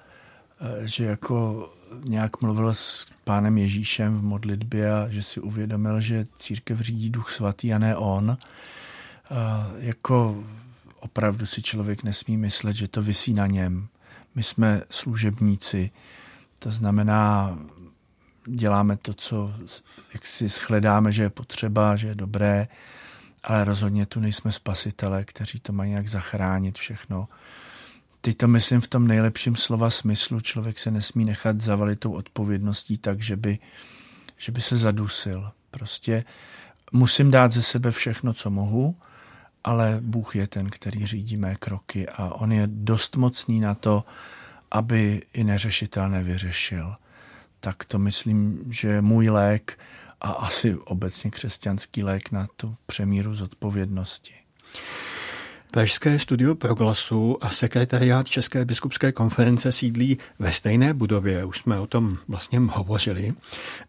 [0.61, 1.69] eh, že jako
[2.03, 7.31] nějak mluvil s pánem Ježíšem v modlitbě a že si uvědomil, že církev řídí duch
[7.31, 8.37] svatý a ne on.
[9.77, 10.43] Jako
[10.99, 13.87] opravdu si člověk nesmí myslet, že to vysí na něm.
[14.35, 15.91] My jsme služebníci,
[16.59, 17.57] to znamená,
[18.45, 19.53] děláme to, co
[20.13, 22.67] jak si shledáme, že je potřeba, že je dobré,
[23.43, 27.27] ale rozhodně tu nejsme spasitele, kteří to mají nějak zachránit všechno.
[28.21, 30.39] Teď to myslím v tom nejlepším slova smyslu.
[30.39, 33.59] Člověk se nesmí nechat zavalit tou odpovědností tak, že by,
[34.37, 35.51] že by se zadusil.
[35.71, 36.23] Prostě
[36.91, 38.95] musím dát ze sebe všechno, co mohu,
[39.63, 44.05] ale Bůh je ten, který řídí mé kroky a on je dost mocný na to,
[44.71, 46.95] aby i neřešitelné vyřešil
[47.61, 49.79] tak to myslím, že je můj lék
[50.21, 54.33] a asi obecně křesťanský lék na tu přemíru zodpovědnosti.
[55.71, 61.87] Pražské studio Proglasu a sekretariát České biskupské konference sídlí ve stejné budově, už jsme o
[61.87, 63.33] tom vlastně hovořili.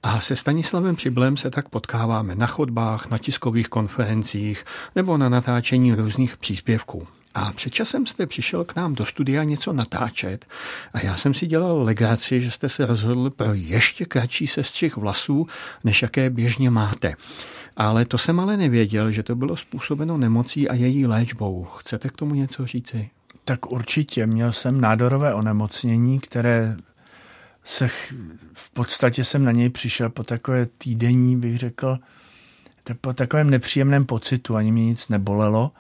[0.03, 4.65] A se Stanislavem Přiblem se tak potkáváme na chodbách, na tiskových konferencích
[4.97, 7.07] nebo na natáčení různých příspěvků.
[7.35, 10.47] A před časem jste přišel k nám do studia něco natáčet
[10.95, 15.47] a já jsem si dělal legaci, že jste se rozhodl pro ještě kratší sestřih vlasů,
[15.85, 17.15] než jaké běžně máte.
[17.77, 21.65] Ale to jsem ale nevěděl, že to bylo způsobeno nemocí a její léčbou.
[21.65, 23.11] Chcete k tomu něco říci?
[23.45, 24.27] Tak určitě.
[24.27, 26.77] Měl jsem nádorové onemocnění, které
[27.65, 27.89] se
[28.53, 31.99] v podstatě jsem na něj přišel po takové týdenní, bych řekl,
[33.01, 35.73] po takovém nepříjemném pocitu, ani mě nic nebolelo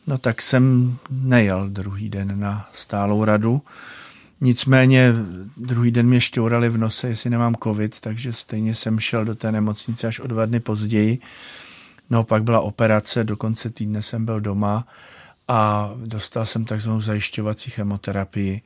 [0.06, 3.62] No tak jsem nejel druhý den na stálou radu
[4.44, 5.12] Nicméně
[5.56, 9.52] druhý den mě šťourali v nose, jestli nemám covid, takže stejně jsem šel do té
[9.52, 11.18] nemocnice až o dva dny později.
[12.10, 14.86] No pak byla operace, do konce týdne jsem byl doma
[15.48, 18.62] a dostal jsem takzvanou zajišťovací chemoterapii.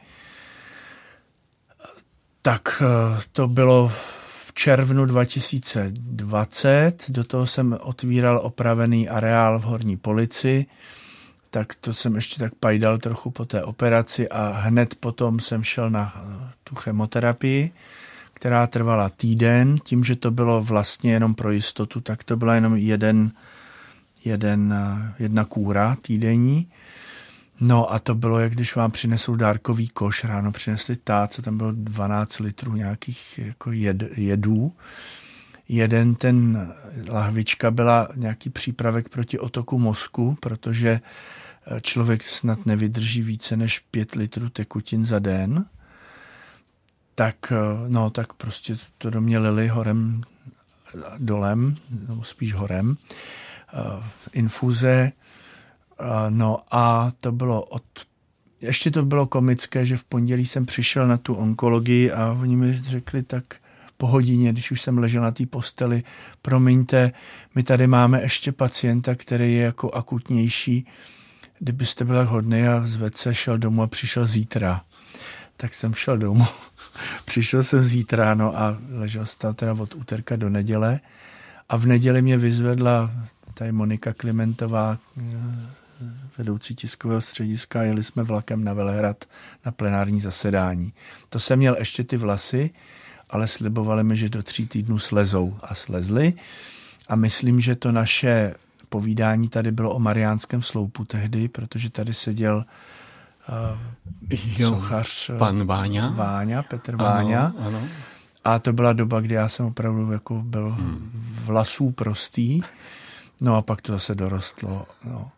[2.42, 2.86] Tak eh,
[3.32, 3.92] to bylo
[4.46, 10.66] v červnu 2020, do toho jsem otvíral opravený areál v Horní polici,
[11.50, 15.90] tak to jsem ještě tak pajdal trochu po té operaci a hned potom jsem šel
[15.90, 16.20] na eh,
[16.64, 17.72] tu chemoterapii,
[18.34, 19.78] která trvala týden.
[19.78, 23.32] Tím, že to bylo vlastně jenom pro jistotu, tak to byla jenom jeden,
[24.24, 26.68] jeden, eh, jedna kůra týdenní.
[27.60, 31.72] No a to bylo, jak když vám přinesou dárkový koš, ráno přinesli táce, tam bylo
[31.72, 34.72] 12 litrů nějakých jako jed, jedů.
[35.68, 36.68] Jeden ten
[37.08, 41.00] lahvička byla nějaký přípravek proti otoku mozku, protože
[41.66, 45.64] eh, člověk snad nevydrží více než 5 litrů tekutin za den.
[47.14, 47.56] Tak, eh,
[47.88, 50.22] no, tak prostě to do mě lili horem
[51.18, 51.76] dolem,
[52.08, 52.96] nebo spíš horem.
[53.72, 54.02] Eh,
[54.32, 55.12] infuze,
[56.28, 57.82] No a to bylo od
[58.60, 62.82] ještě to bylo komické, že v pondělí jsem přišel na tu onkologii a oni mi
[62.82, 63.44] řekli tak
[63.96, 66.02] po hodině, když už jsem ležel na té posteli,
[66.42, 67.12] promiňte,
[67.54, 70.86] my tady máme ještě pacienta, který je jako akutnější,
[71.58, 74.84] kdybyste byl tak hodný a zved se, šel domů a přišel zítra.
[75.56, 76.46] Tak jsem šel domů.
[77.24, 81.00] přišel jsem zítra, no a ležel jsem teda od úterka do neděle
[81.68, 83.10] a v neděli mě vyzvedla
[83.58, 84.98] tady Monika Klimentová,
[86.38, 89.24] vedoucí tiskového střediska, jeli jsme vlakem na Velehrad
[89.66, 90.92] na plenární zasedání.
[91.28, 92.70] To jsem měl ještě ty vlasy,
[93.30, 96.34] ale slibovali mi, že do tří týdnů slezou a slezli.
[97.08, 98.54] A myslím, že to naše
[98.88, 102.64] povídání tady bylo o Mariánském sloupu tehdy, protože tady seděl
[103.48, 103.78] uh,
[104.58, 106.10] jo, sochař eh, pan Váňa.
[106.10, 107.52] Váňa, Petr Váňa.
[107.58, 107.88] Ano, ano.
[108.44, 111.10] A to byla doba, kdy já jsem opravdu jako byl hmm.
[111.44, 112.62] vlasů prostý.
[113.40, 114.86] No a pak to zase dorostlo.
[115.04, 115.30] No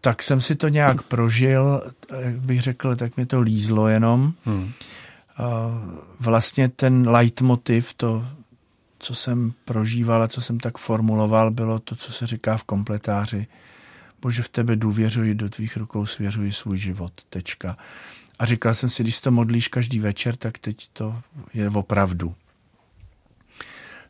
[0.00, 4.32] tak jsem si to nějak prožil, jak bych řekl, tak mi to lízlo jenom.
[4.44, 4.72] Hmm.
[6.20, 8.26] Vlastně ten leitmotiv, to,
[8.98, 13.46] co jsem prožíval a co jsem tak formuloval, bylo to, co se říká v kompletáři.
[14.22, 17.12] Bože, v tebe důvěřuji, do tvých rukou svěřuji svůj život.
[17.30, 17.76] Tečka.
[18.38, 21.22] A říkal jsem si, když to modlíš každý večer, tak teď to
[21.54, 22.34] je opravdu.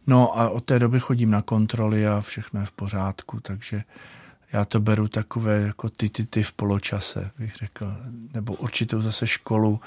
[0.07, 3.85] No a od té doby chodím na kontroly a všechno je v pořádku, takže
[4.53, 7.97] já to beru takové jako ty, ty, ty v poločase, bych řekl,
[8.35, 9.81] nebo určitou zase školu,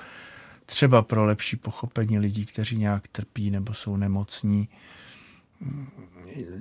[0.65, 4.69] třeba pro lepší pochopení lidí, kteří nějak trpí nebo jsou nemocní.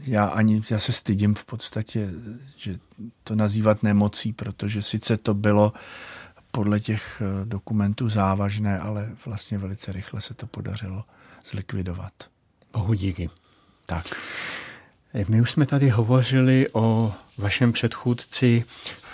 [0.00, 2.10] Já ani, já se stydím v podstatě,
[2.56, 2.76] že
[3.24, 5.72] to nazývat nemocí, protože sice to bylo
[6.50, 11.04] podle těch eh, dokumentů závažné, ale vlastně velice rychle se to podařilo
[11.44, 12.12] zlikvidovat.
[12.72, 13.28] Bohu díky.
[13.86, 14.04] Tak.
[15.28, 18.64] My už jsme tady hovořili o vašem předchůdci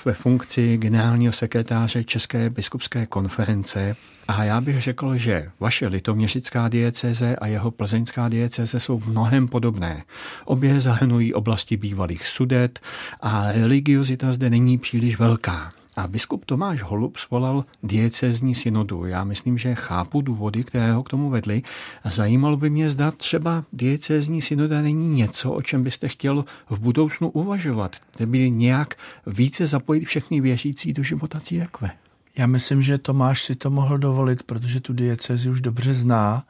[0.05, 3.97] ve funkci generálního sekretáře České biskupské konference
[4.29, 9.49] a já bych řekl, že vaše litoměřická dieceze a jeho plzeňská dieceze jsou v mnohem
[9.49, 10.05] podobné.
[10.45, 12.81] Obě zahrnují oblasti bývalých sudet
[13.21, 15.73] a religiozita zde není příliš velká.
[15.97, 19.07] A biskup Tomáš Holub svolal diecezní synodu.
[19.07, 21.63] Já myslím, že chápu důvody, které ho k tomu vedly.
[22.05, 27.31] Zajímalo by mě, zda třeba diecezní synoda není něco, o čem byste chtěl v budoucnu
[27.31, 28.95] uvažovat, by nějak
[29.27, 31.91] více zapojit všechny věřící do života církve.
[32.37, 36.45] Já myslím, že Tomáš si to mohl dovolit, protože tu diecezi už dobře zná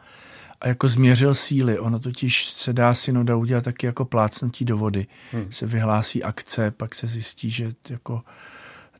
[0.60, 1.78] a jako změřil síly.
[1.78, 5.06] Ono totiž se dá synoda udělat taky jako plácnutí do vody.
[5.32, 5.46] Hmm.
[5.50, 8.22] Se vyhlásí akce, pak se zjistí, že jako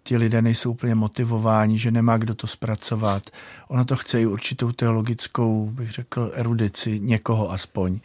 [0.03, 3.31] ti lidé nejsou úplně motivováni, že nemá kdo to zpracovat.
[3.69, 8.01] Ono to chce i určitou teologickou, bych řekl, erudici, někoho aspoň.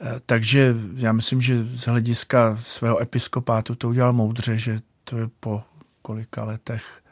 [0.00, 5.28] Eh, takže já myslím, že z hlediska svého episkopátu to udělal moudře, že to je
[5.40, 5.62] po
[6.02, 7.02] kolika letech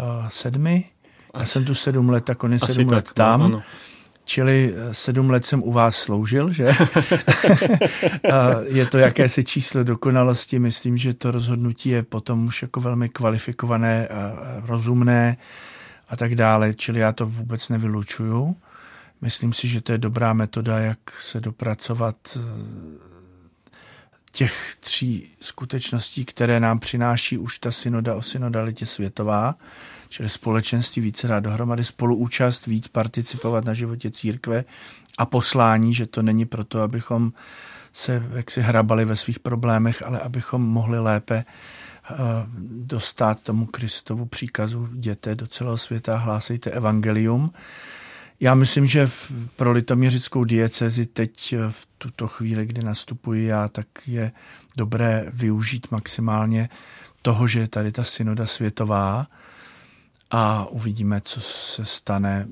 [0.00, 0.84] uh, sedmi.
[1.38, 3.40] Já jsem tu sedm let, tak on je sedm let tam.
[3.40, 3.62] No, ano.
[4.28, 6.64] Čili eh, sedm let jsem u vás sloužil, že?
[8.68, 10.58] je to jakési číslo dokonalosti.
[10.58, 14.32] Myslím, že to rozhodnutí je potom už jako velmi kvalifikované a
[14.66, 15.36] rozumné
[16.08, 16.74] a tak dále.
[16.74, 18.56] Čili já to vůbec nevylučuju.
[19.20, 22.40] Myslím si, že to je dobrá metoda, jak se dopracovat eh,
[24.38, 29.54] těch tří skutečností, které nám přináší už ta synoda o synodalitě světová,
[30.08, 34.64] čili společenství více dát dohromady, spoluúčast, víc participovat na životě církve
[35.18, 37.32] a poslání, že to není proto, abychom
[37.92, 42.14] se jaksi hrabali ve svých problémech, ale abychom mohli lépe eh,
[42.86, 47.52] dostat tomu Kristovu příkazu jděte do celého světa, hlásejte evangelium.
[48.40, 49.10] Já myslím, že
[49.56, 54.32] pro litoměřickou diecezi teď eh, v tuto chvíli, kdy nastupuji já, tak je
[54.76, 56.68] dobré využít maximálně
[57.22, 59.26] toho, že je tady ta synoda světová
[60.30, 62.48] a uvidíme, co se stane.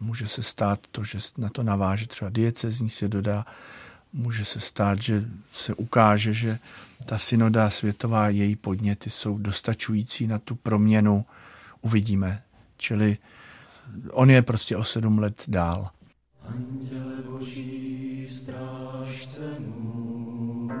[0.00, 3.46] Může se stát to, že na to naváže třeba diecezní synoda,
[4.12, 6.58] může se stát, že se ukáže, že
[7.04, 11.26] ta synoda světová, její podněty jsou dostačující na tu proměnu.
[11.80, 12.42] Uvidíme.
[12.76, 13.18] Čili
[14.12, 15.88] on je prostě o sedm let dál.
[16.42, 20.72] Anděle boží, strážce můj,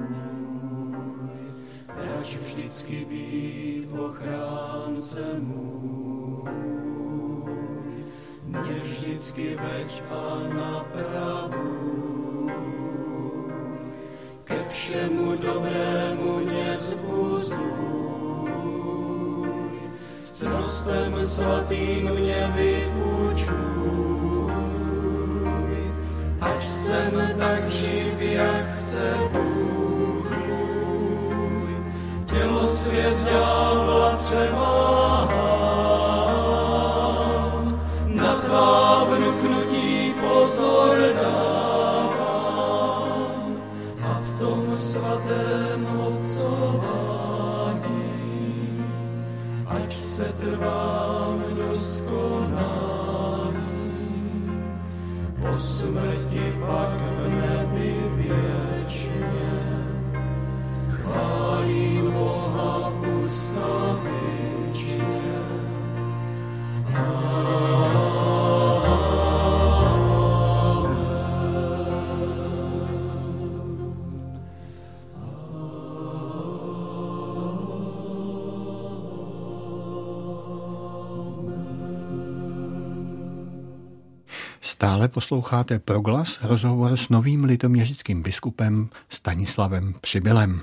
[1.88, 6.50] rač vždycky být ochránce můj,
[8.44, 12.08] mě vždycky veď a napravuj,
[14.44, 17.97] ke všemu dobrému mě vzbuzuj,
[20.38, 23.52] cnostem svatým mě vypůjčuj,
[26.40, 31.76] ať jsem tak živ, jak chce Bůh můj.
[32.26, 33.57] Tělo svět ďábla
[85.18, 90.62] posloucháte proglas rozhovor s novým litoměřickým biskupem Stanislavem Přibylem.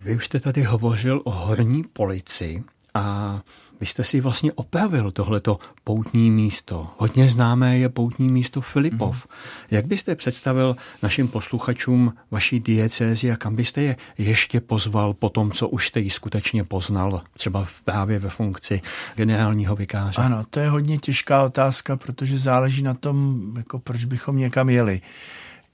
[0.00, 2.64] Vy už jste tady hovořil o horní polici
[2.94, 3.40] a
[3.80, 6.88] vy jste si vlastně opravil tohleto poutní místo.
[6.98, 9.16] Hodně známé je poutní místo Filipov.
[9.16, 9.32] Mm.
[9.70, 15.52] Jak byste představil našim posluchačům vaší diecézi a kam byste je ještě pozval po tom,
[15.52, 18.82] co už jste ji skutečně poznal, třeba právě ve funkci
[19.14, 20.22] generálního vikáře?
[20.22, 25.00] Ano, to je hodně těžká otázka, protože záleží na tom, jako proč bychom někam jeli.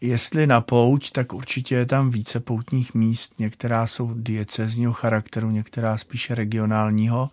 [0.01, 3.32] Jestli na pouť, tak určitě je tam více poutních míst.
[3.38, 7.30] Některá jsou diecezního charakteru, některá spíše regionálního.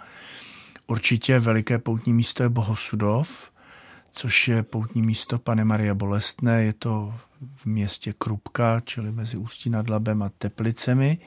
[0.87, 3.51] Určitě veliké poutní místo je Bohosudov,
[4.11, 6.63] což je poutní místo Pane Maria Bolestné.
[6.63, 7.13] Je to
[7.55, 11.17] v městě Krupka, čili mezi Ústí nad Labem a Teplicemi.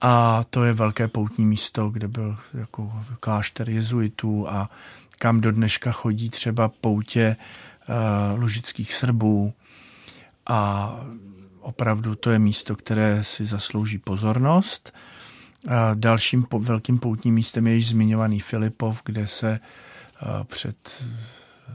[0.00, 4.70] A to je velké poutní místo, kde byl jako klášter jezuitů a
[5.18, 7.36] kam do dneška chodí třeba poutě
[7.88, 9.52] uh, lužických Srbů.
[10.46, 10.90] A
[11.60, 14.92] opravdu to je místo, které si zaslouží pozornost.
[15.94, 19.60] Dalším velkým poutním místem je již zmiňovaný Filipov, kde se
[20.44, 21.04] před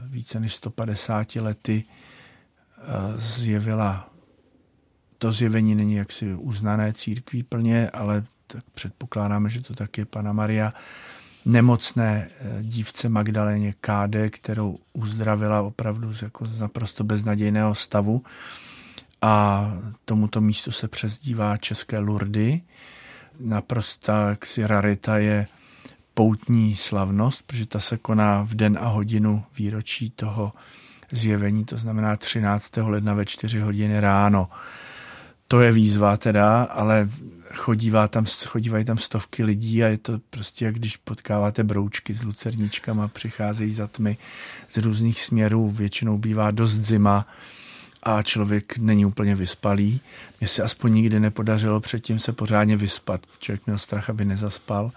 [0.04, 1.84] více než 150 lety
[3.16, 4.10] zjevila
[5.20, 10.32] to zjevení není jaksi uznané církví plně, ale tak předpokládáme, že to tak je Pana
[10.32, 10.74] Maria
[11.44, 18.22] nemocné e, dívce Magdaléně Káde, kterou uzdravila opravdu z jako naprosto beznadějného stavu.
[19.22, 19.64] A
[20.04, 22.60] tomuto místu se přezdívá České Lurdy
[23.40, 25.46] naprostá jaksi rarita je
[26.14, 30.52] poutní slavnost, protože ta se koná v den a hodinu výročí toho
[31.12, 32.76] zjevení, to znamená 13.
[32.76, 34.48] ledna ve 4 hodiny ráno.
[35.48, 37.08] To je výzva teda, ale
[37.54, 42.22] chodívá tam, chodívají tam stovky lidí a je to prostě jak když potkáváte broučky s
[42.22, 44.16] lucerničkama, přicházejí za tmy
[44.68, 47.26] z různých směrů, většinou bývá dost zima,
[48.02, 50.00] a člověk není úplně vyspalý.
[50.40, 53.20] Mně se aspoň nikdy nepodařilo předtím se pořádně vyspat.
[53.38, 54.92] Člověk měl strach, aby nezaspal,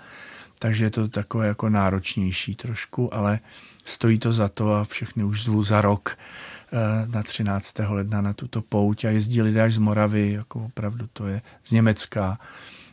[0.60, 3.40] takže je to takové jako náročnější trošku, ale
[3.86, 7.80] stojí to za to a všechny už zvu za rok eh, na 13.
[7.88, 11.72] ledna na tuto pouť a jezdí lidé až z Moravy, jako opravdu to je z
[11.72, 12.40] Německa.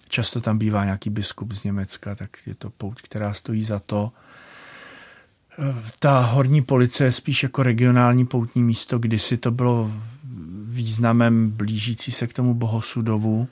[0.08, 4.12] Často tam bývá nějaký biskup z Německa, tak je to pouť, která stojí za to
[5.98, 9.92] ta horní policie je spíš jako regionální poutní místo, kdysi to bylo
[10.64, 13.48] významem blížící se k tomu Bohosudovu.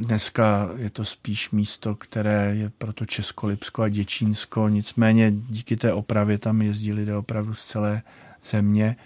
[0.00, 5.76] Dneska je to spíš místo, které je pro to Česko, Lipsko a Děčínsko, nicméně díky
[5.76, 8.02] té opravě tam jezdí lidé opravdu z celé
[8.50, 8.96] země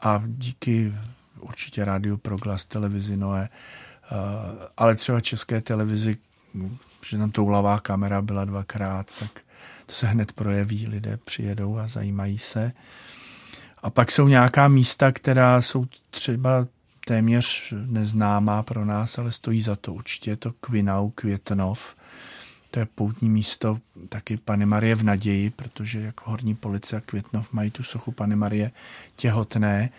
[0.00, 0.94] a díky
[1.40, 4.16] určitě rádiu Proglas, televizi Noé, eh,
[4.76, 6.16] ale třeba české televizi,
[7.06, 9.30] že tam toulavá kamera byla dvakrát, tak
[9.88, 12.72] to se hned projeví, lidé přijedou a zajímají se.
[13.82, 16.66] A pak jsou nějaká místa, která jsou třeba
[17.06, 19.94] téměř neznámá pro nás, ale stojí za to.
[19.94, 21.94] Určitě je to Kvinau, Květnov.
[22.70, 23.78] To je poutní místo
[24.08, 28.36] taky Pany Marie v naději, protože jako Horní Police a Květnov mají tu sochu Pany
[28.36, 28.70] Marie
[29.16, 29.90] těhotné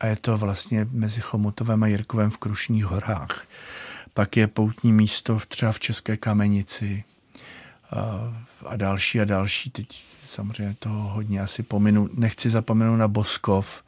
[0.00, 3.46] a je to vlastně mezi Chomutovem a Jirkovem v Krušních horách.
[4.14, 7.04] Pak je poutní místo třeba v České Kamenici
[8.66, 9.70] a další a další.
[9.70, 12.08] Teď samozřejmě toho hodně asi pominu.
[12.14, 13.84] Nechci zapomenout na Boskov,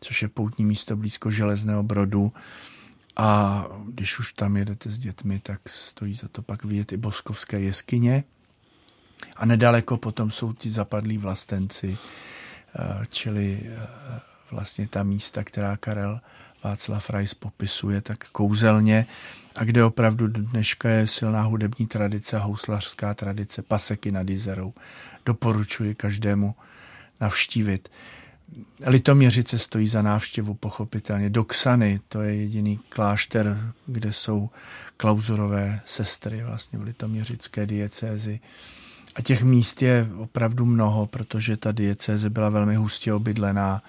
[0.00, 2.32] což je poutní místo blízko Železného Brodu.
[3.16, 7.60] A když už tam jedete s dětmi, tak stojí za to pak vidět i Boskovské
[7.60, 8.24] jeskyně.
[9.36, 11.98] A nedaleko potom jsou ti zapadlí vlastenci,
[12.78, 13.88] eh, čili eh,
[14.50, 16.20] vlastně ta místa, která Karel
[16.64, 19.06] Václav Rais popisuje tak kouzelně
[19.56, 24.74] a kde opravdu dneška je silná hudební tradice, houslařská tradice, paseky nad Jizerou.
[25.26, 26.54] Doporučuji každému
[27.20, 27.88] navštívit.
[28.86, 31.30] Litoměřice stojí za návštěvu pochopitelně.
[31.30, 34.50] Doksany, to je jediný klášter, kde jsou
[34.96, 38.40] klauzurové sestry vlastně v litoměřické diecézi.
[39.14, 43.82] A těch míst je opravdu mnoho, protože ta diecéze byla velmi hustě obydlená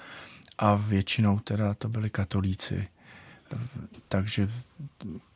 [0.62, 2.88] a většinou teda to byli katolíci.
[4.08, 4.50] Takže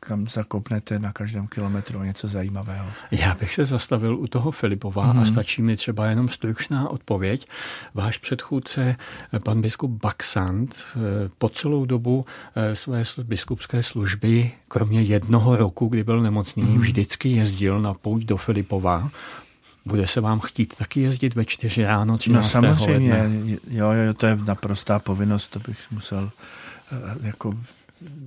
[0.00, 2.86] kam zakopnete na každém kilometru něco zajímavého.
[3.10, 5.10] Já bych se zastavil u toho Filipova mm-hmm.
[5.10, 5.26] a mhm.
[5.26, 7.46] stačí mi třeba jenom stručná odpověď.
[7.94, 8.96] Váš předchůdce,
[9.42, 10.84] pan biskup Baxant,
[11.38, 16.80] po celou dobu eh, své biskupské služby, kromě jednoho roku, kdy byl nemocný, mm-hmm.
[16.80, 19.10] vždycky jezdil na pouť do Filipova.
[19.86, 22.44] Bude se vám chtít taky jezdit ve čtyři ráno 13.
[22.44, 23.56] No samozřejmě, ledna?
[23.70, 26.30] jo, jo, to je naprostá povinnost, to bych musel
[26.92, 27.54] eh, jako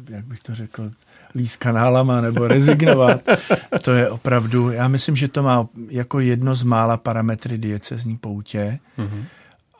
[0.10, 0.92] jak bych to řekl,
[1.36, 3.22] líst kanálama nebo rezignovat.
[3.82, 8.80] to je opravdu, já myslím, že to má jako jedno z mála parametry diecezní poutě.
[8.98, 9.24] Mm-hmm.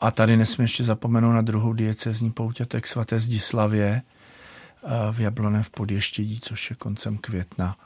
[0.00, 4.02] A tady nesmím ještě zapomenout na druhou diecezní poutě, to je k svaté Zdislavě
[4.84, 7.76] eh, v Jablonem v Podještědí, což je koncem května.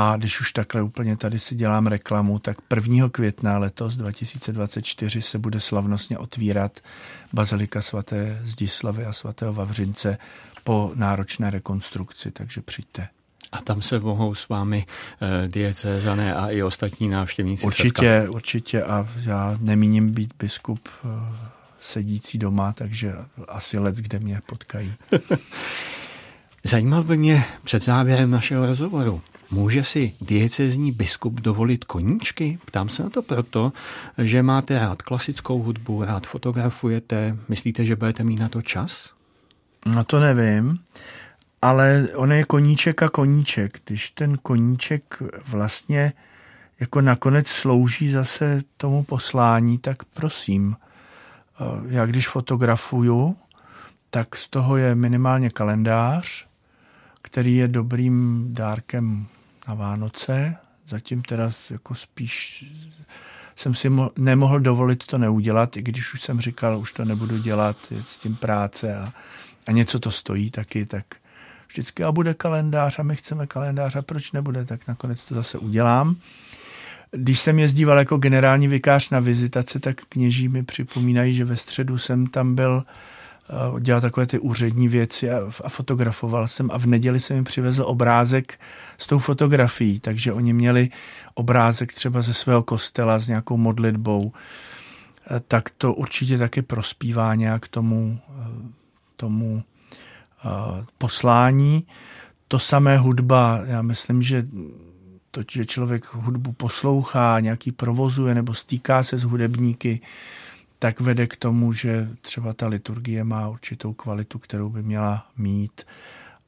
[0.00, 3.08] A když už takhle úplně tady si dělám reklamu, tak 1.
[3.08, 6.80] května letos 2024 se bude slavnostně otvírat
[7.32, 10.18] Bazilika svaté Zdislavy a svatého Vavřince
[10.64, 13.08] po náročné rekonstrukci, takže přijďte.
[13.52, 14.86] A tam se mohou s vámi
[15.44, 18.34] e, diecézané a i ostatní návštěvníci Určitě, setkat.
[18.34, 21.08] určitě a já nemíním být biskup e,
[21.80, 23.14] sedící doma, takže
[23.48, 24.94] asi let, kde mě potkají.
[26.64, 29.22] Zajímal by mě před závěrem našeho rozhovoru.
[29.50, 32.58] Může si diecezní biskup dovolit koníčky?
[32.64, 33.72] Ptám se na to proto,
[34.18, 37.36] že máte rád klasickou hudbu, rád fotografujete.
[37.48, 39.12] Myslíte, že budete mít na to čas?
[39.86, 40.78] No to nevím,
[41.62, 43.78] ale on je koníček a koníček.
[43.84, 46.12] Když ten koníček vlastně
[46.80, 50.76] jako nakonec slouží zase tomu poslání, tak prosím.
[50.76, 53.36] Eh, já když fotografuju,
[54.10, 56.46] tak z toho je minimálně kalendář,
[57.22, 59.26] který je dobrým dárkem
[59.70, 60.56] na Vánoce.
[60.88, 62.64] Zatím teda jako spíš
[63.56, 67.38] jsem si mo- nemohl dovolit to neudělat, i když už jsem říkal, už to nebudu
[67.38, 69.12] dělat, je s tím práce a
[69.66, 71.04] a něco to stojí taky, tak
[71.68, 75.58] vždycky a bude kalendář a my chceme kalendář a proč nebude, tak nakonec to zase
[75.58, 76.16] udělám.
[77.10, 81.98] Když jsem jezdíval jako generální vikář na vizitace, tak kněží mi připomínají, že ve středu
[81.98, 82.84] jsem tam byl
[83.80, 87.82] dělal takové ty úřední věci a, a fotografoval jsem a v neděli jsem jim přivezl
[87.86, 88.60] obrázek
[88.98, 90.88] s tou fotografií, takže oni měli
[91.34, 94.32] obrázek třeba ze svého kostela s nějakou modlitbou,
[95.30, 98.80] eh, tak to určitě taky prospívá nějak tomu eh,
[99.16, 99.62] tomu
[100.98, 101.86] poslání.
[102.48, 104.42] To samé hudba, já myslím, že
[105.30, 110.00] to, že člověk hudbu poslouchá, nějaký provozuje nebo stýká se s hudebníky,
[110.82, 115.86] tak vede k tomu, že třeba ta liturgie má určitou kvalitu, kterou by měla mít.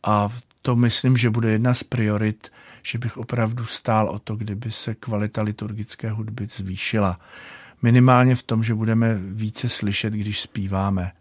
[0.02, 0.28] A
[0.62, 2.52] to myslím, že bude jedna z priorit,
[2.82, 7.20] že bych opravdu stál o to, kdyby se kvalita liturgické hudby zvýšila.
[7.82, 11.12] Minimálně v tom, že budeme více slyšet, když zpíváme.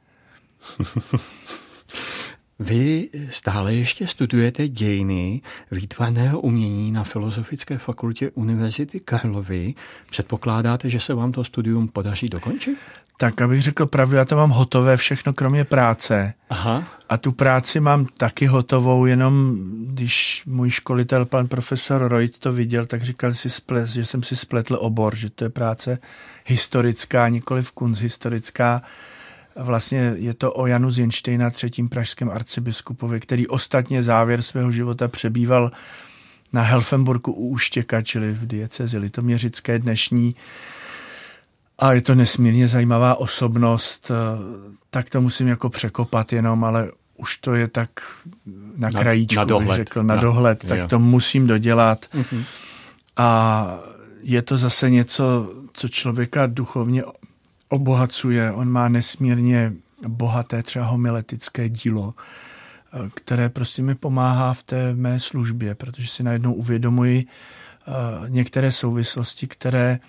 [2.61, 5.41] Vy stále ještě studujete dějiny
[5.71, 9.73] výtvarného umění na Filozofické fakultě Univerzity Karlovy.
[10.09, 12.77] Předpokládáte, že se vám to studium podaří dokončit?
[13.17, 16.33] Tak, abych řekl pravdu, já to mám hotové všechno, kromě práce.
[16.49, 16.83] Aha.
[17.09, 22.85] A tu práci mám taky hotovou, jenom když můj školitel, pan profesor Reut to viděl,
[22.85, 23.49] tak říkal si
[23.85, 25.99] že jsem si spletl obor, že to je práce
[26.45, 28.81] historická, nikoli v kunst historická
[29.55, 35.71] Vlastně je to o Janu Zinštejna, třetím pražském arcibiskupovi, který ostatně závěr svého života přebýval
[36.53, 40.35] na Helfenburku u Úštěka, čili v diecezi litoměřické dnešní.
[41.79, 44.11] A je to nesmírně zajímavá osobnost,
[44.89, 47.89] tak to musím jako překopat jenom, ale už to je tak
[48.77, 49.75] na krajíčku, na dohled.
[49.75, 50.87] řekl, na, na dohled, tak jo.
[50.87, 52.05] to musím dodělat.
[52.13, 52.43] Uh-huh.
[53.17, 53.79] A
[54.21, 57.03] je to zase něco, co člověka duchovně
[57.71, 58.51] obohacuje.
[58.51, 59.73] On má nesmírně
[60.07, 62.13] bohaté třeba homiletické dílo,
[63.15, 67.91] které prostě mi pomáhá v té mé službě, protože si najednou uvědomuji eh,
[68.27, 69.99] některé souvislosti, které,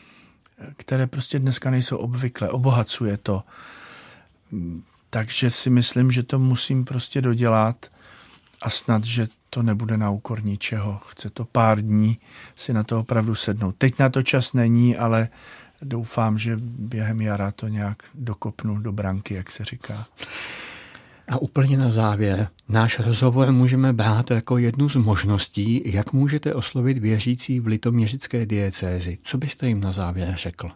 [0.76, 2.48] které prostě dneska nejsou obvyklé.
[2.48, 3.42] Obohacuje to.
[5.10, 7.86] Takže si myslím, že to musím prostě dodělat
[8.62, 10.98] a snad, že to nebude na úkor ničeho.
[10.98, 12.18] Chce to pár dní
[12.56, 13.74] si na to opravdu sednout.
[13.78, 15.28] Teď na to čas není, ale
[15.82, 20.06] doufám, že během jara to nějak dokopnu do branky, jak se říká.
[21.28, 26.98] A úplně na závěr, náš rozhovor můžeme brát jako jednu z možností, jak můžete oslovit
[26.98, 29.18] věřící v litoměřické diecézi.
[29.22, 30.70] Co byste jim na závěr řekl?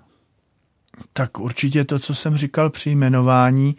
[1.12, 3.76] Tak určitě to, co jsem říkal při jmenování,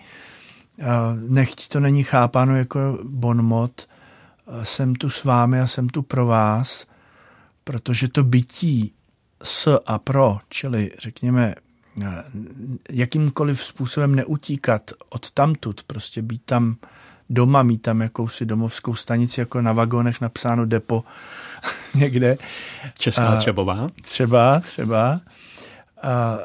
[1.29, 3.87] nechť to není chápáno jako bonmot,
[4.63, 6.87] jsem tu s vámi a jsem tu pro vás,
[7.63, 8.93] protože to bytí
[9.43, 11.55] s a pro, čili řekněme
[12.89, 16.75] jakýmkoliv způsobem neutíkat od tamtud, prostě být tam
[17.29, 21.03] doma, mít tam jakousi domovskou stanici, jako na vagonech napsáno depo
[21.95, 22.37] někde.
[22.97, 23.89] Česká Třebová.
[24.01, 25.21] Třeba, třeba.
[26.01, 26.37] A,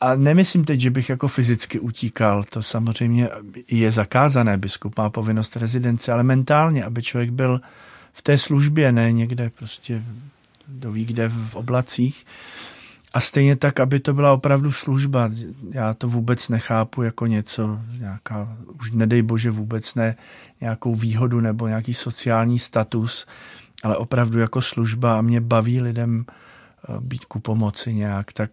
[0.00, 3.28] a nemyslím teď, že bych jako fyzicky utíkal, to samozřejmě
[3.68, 7.60] je zakázané, biskup má povinnost rezidence, ale mentálně, aby člověk byl
[8.12, 10.02] v té službě, ne někde prostě
[10.66, 12.26] kdo ví kde v oblacích.
[13.14, 15.30] A stejně tak, aby to byla opravdu služba.
[15.70, 20.16] Já to vůbec nechápu jako něco, nějaká, už nedej bože vůbec ne,
[20.60, 23.26] nějakou výhodu nebo nějaký sociální status,
[23.82, 28.50] ale opravdu jako služba a mě baví lidem eh, být ku pomoci nějak, tak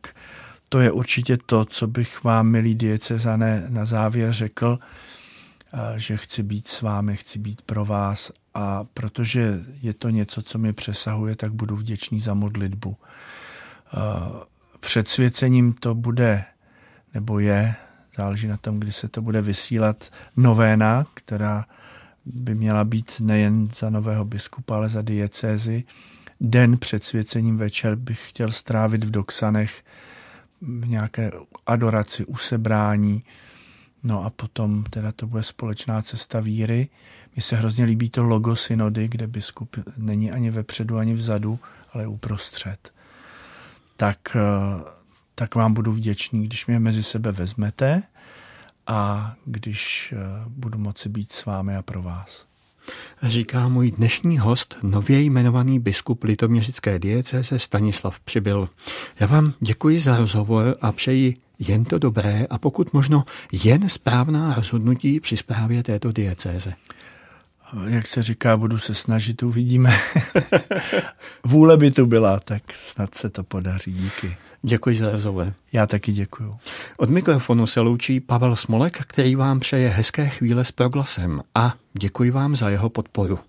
[0.70, 4.80] to je určitě to, co bych vám, milí diecezané, na závěr řekl,
[5.74, 10.41] eh, že chci být s vámi, chci být pro vás a protože je to něco,
[10.41, 12.97] co mi přesahuje, tak budu vděčný za modlitbu.
[12.97, 13.99] Eh,
[14.80, 16.45] před svěcením to bude,
[17.14, 17.76] nebo je,
[18.18, 21.66] záleží na tom, kdy se to bude vysílat, novéna, která
[22.26, 25.84] by měla být nejen za nového biskupa, ale za diecézy.
[26.41, 29.84] Den před svěcením večer bych chtěl strávit v Doksanech
[30.62, 31.32] v nějaké
[31.66, 33.24] adoraci, usebrání,
[34.04, 36.89] no a potom teda to bude společná cesta víry.
[37.36, 41.60] Mně se hrozně líbí to logo synody, kde biskup není ani vepředu, ani vzadu,
[41.94, 42.94] ale uprostřed
[43.98, 44.84] tak, eh,
[45.36, 48.04] tak vám budu vděčný, když mě mezi sebe vezmete
[48.88, 50.18] a když eh,
[50.48, 52.46] budu moci být s vámi a pro vás.
[53.24, 58.70] Říká můj dnešní host, nově jmenovaný biskup litoměřické diecéze Stanislav Přibyl.
[59.20, 64.54] Já vám děkuji za rozhovor a přeji jen to dobré a pokud možno jen správná
[64.54, 66.74] rozhodnutí při správě této diecéze
[67.88, 69.99] jak se říká, budu se snažit, uvidíme.
[71.43, 73.93] Vůle by tu byla, tak snad se to podaří.
[73.93, 74.38] Díky.
[74.61, 75.53] Děkuji za rozhovor.
[75.74, 76.53] Já taky děkuji.
[76.97, 82.32] Od mikrofonu se loučí Pavel Smolek, který vám přeje hezké chvíle s proglasem a děkuji
[82.32, 83.39] vám za jeho podporu.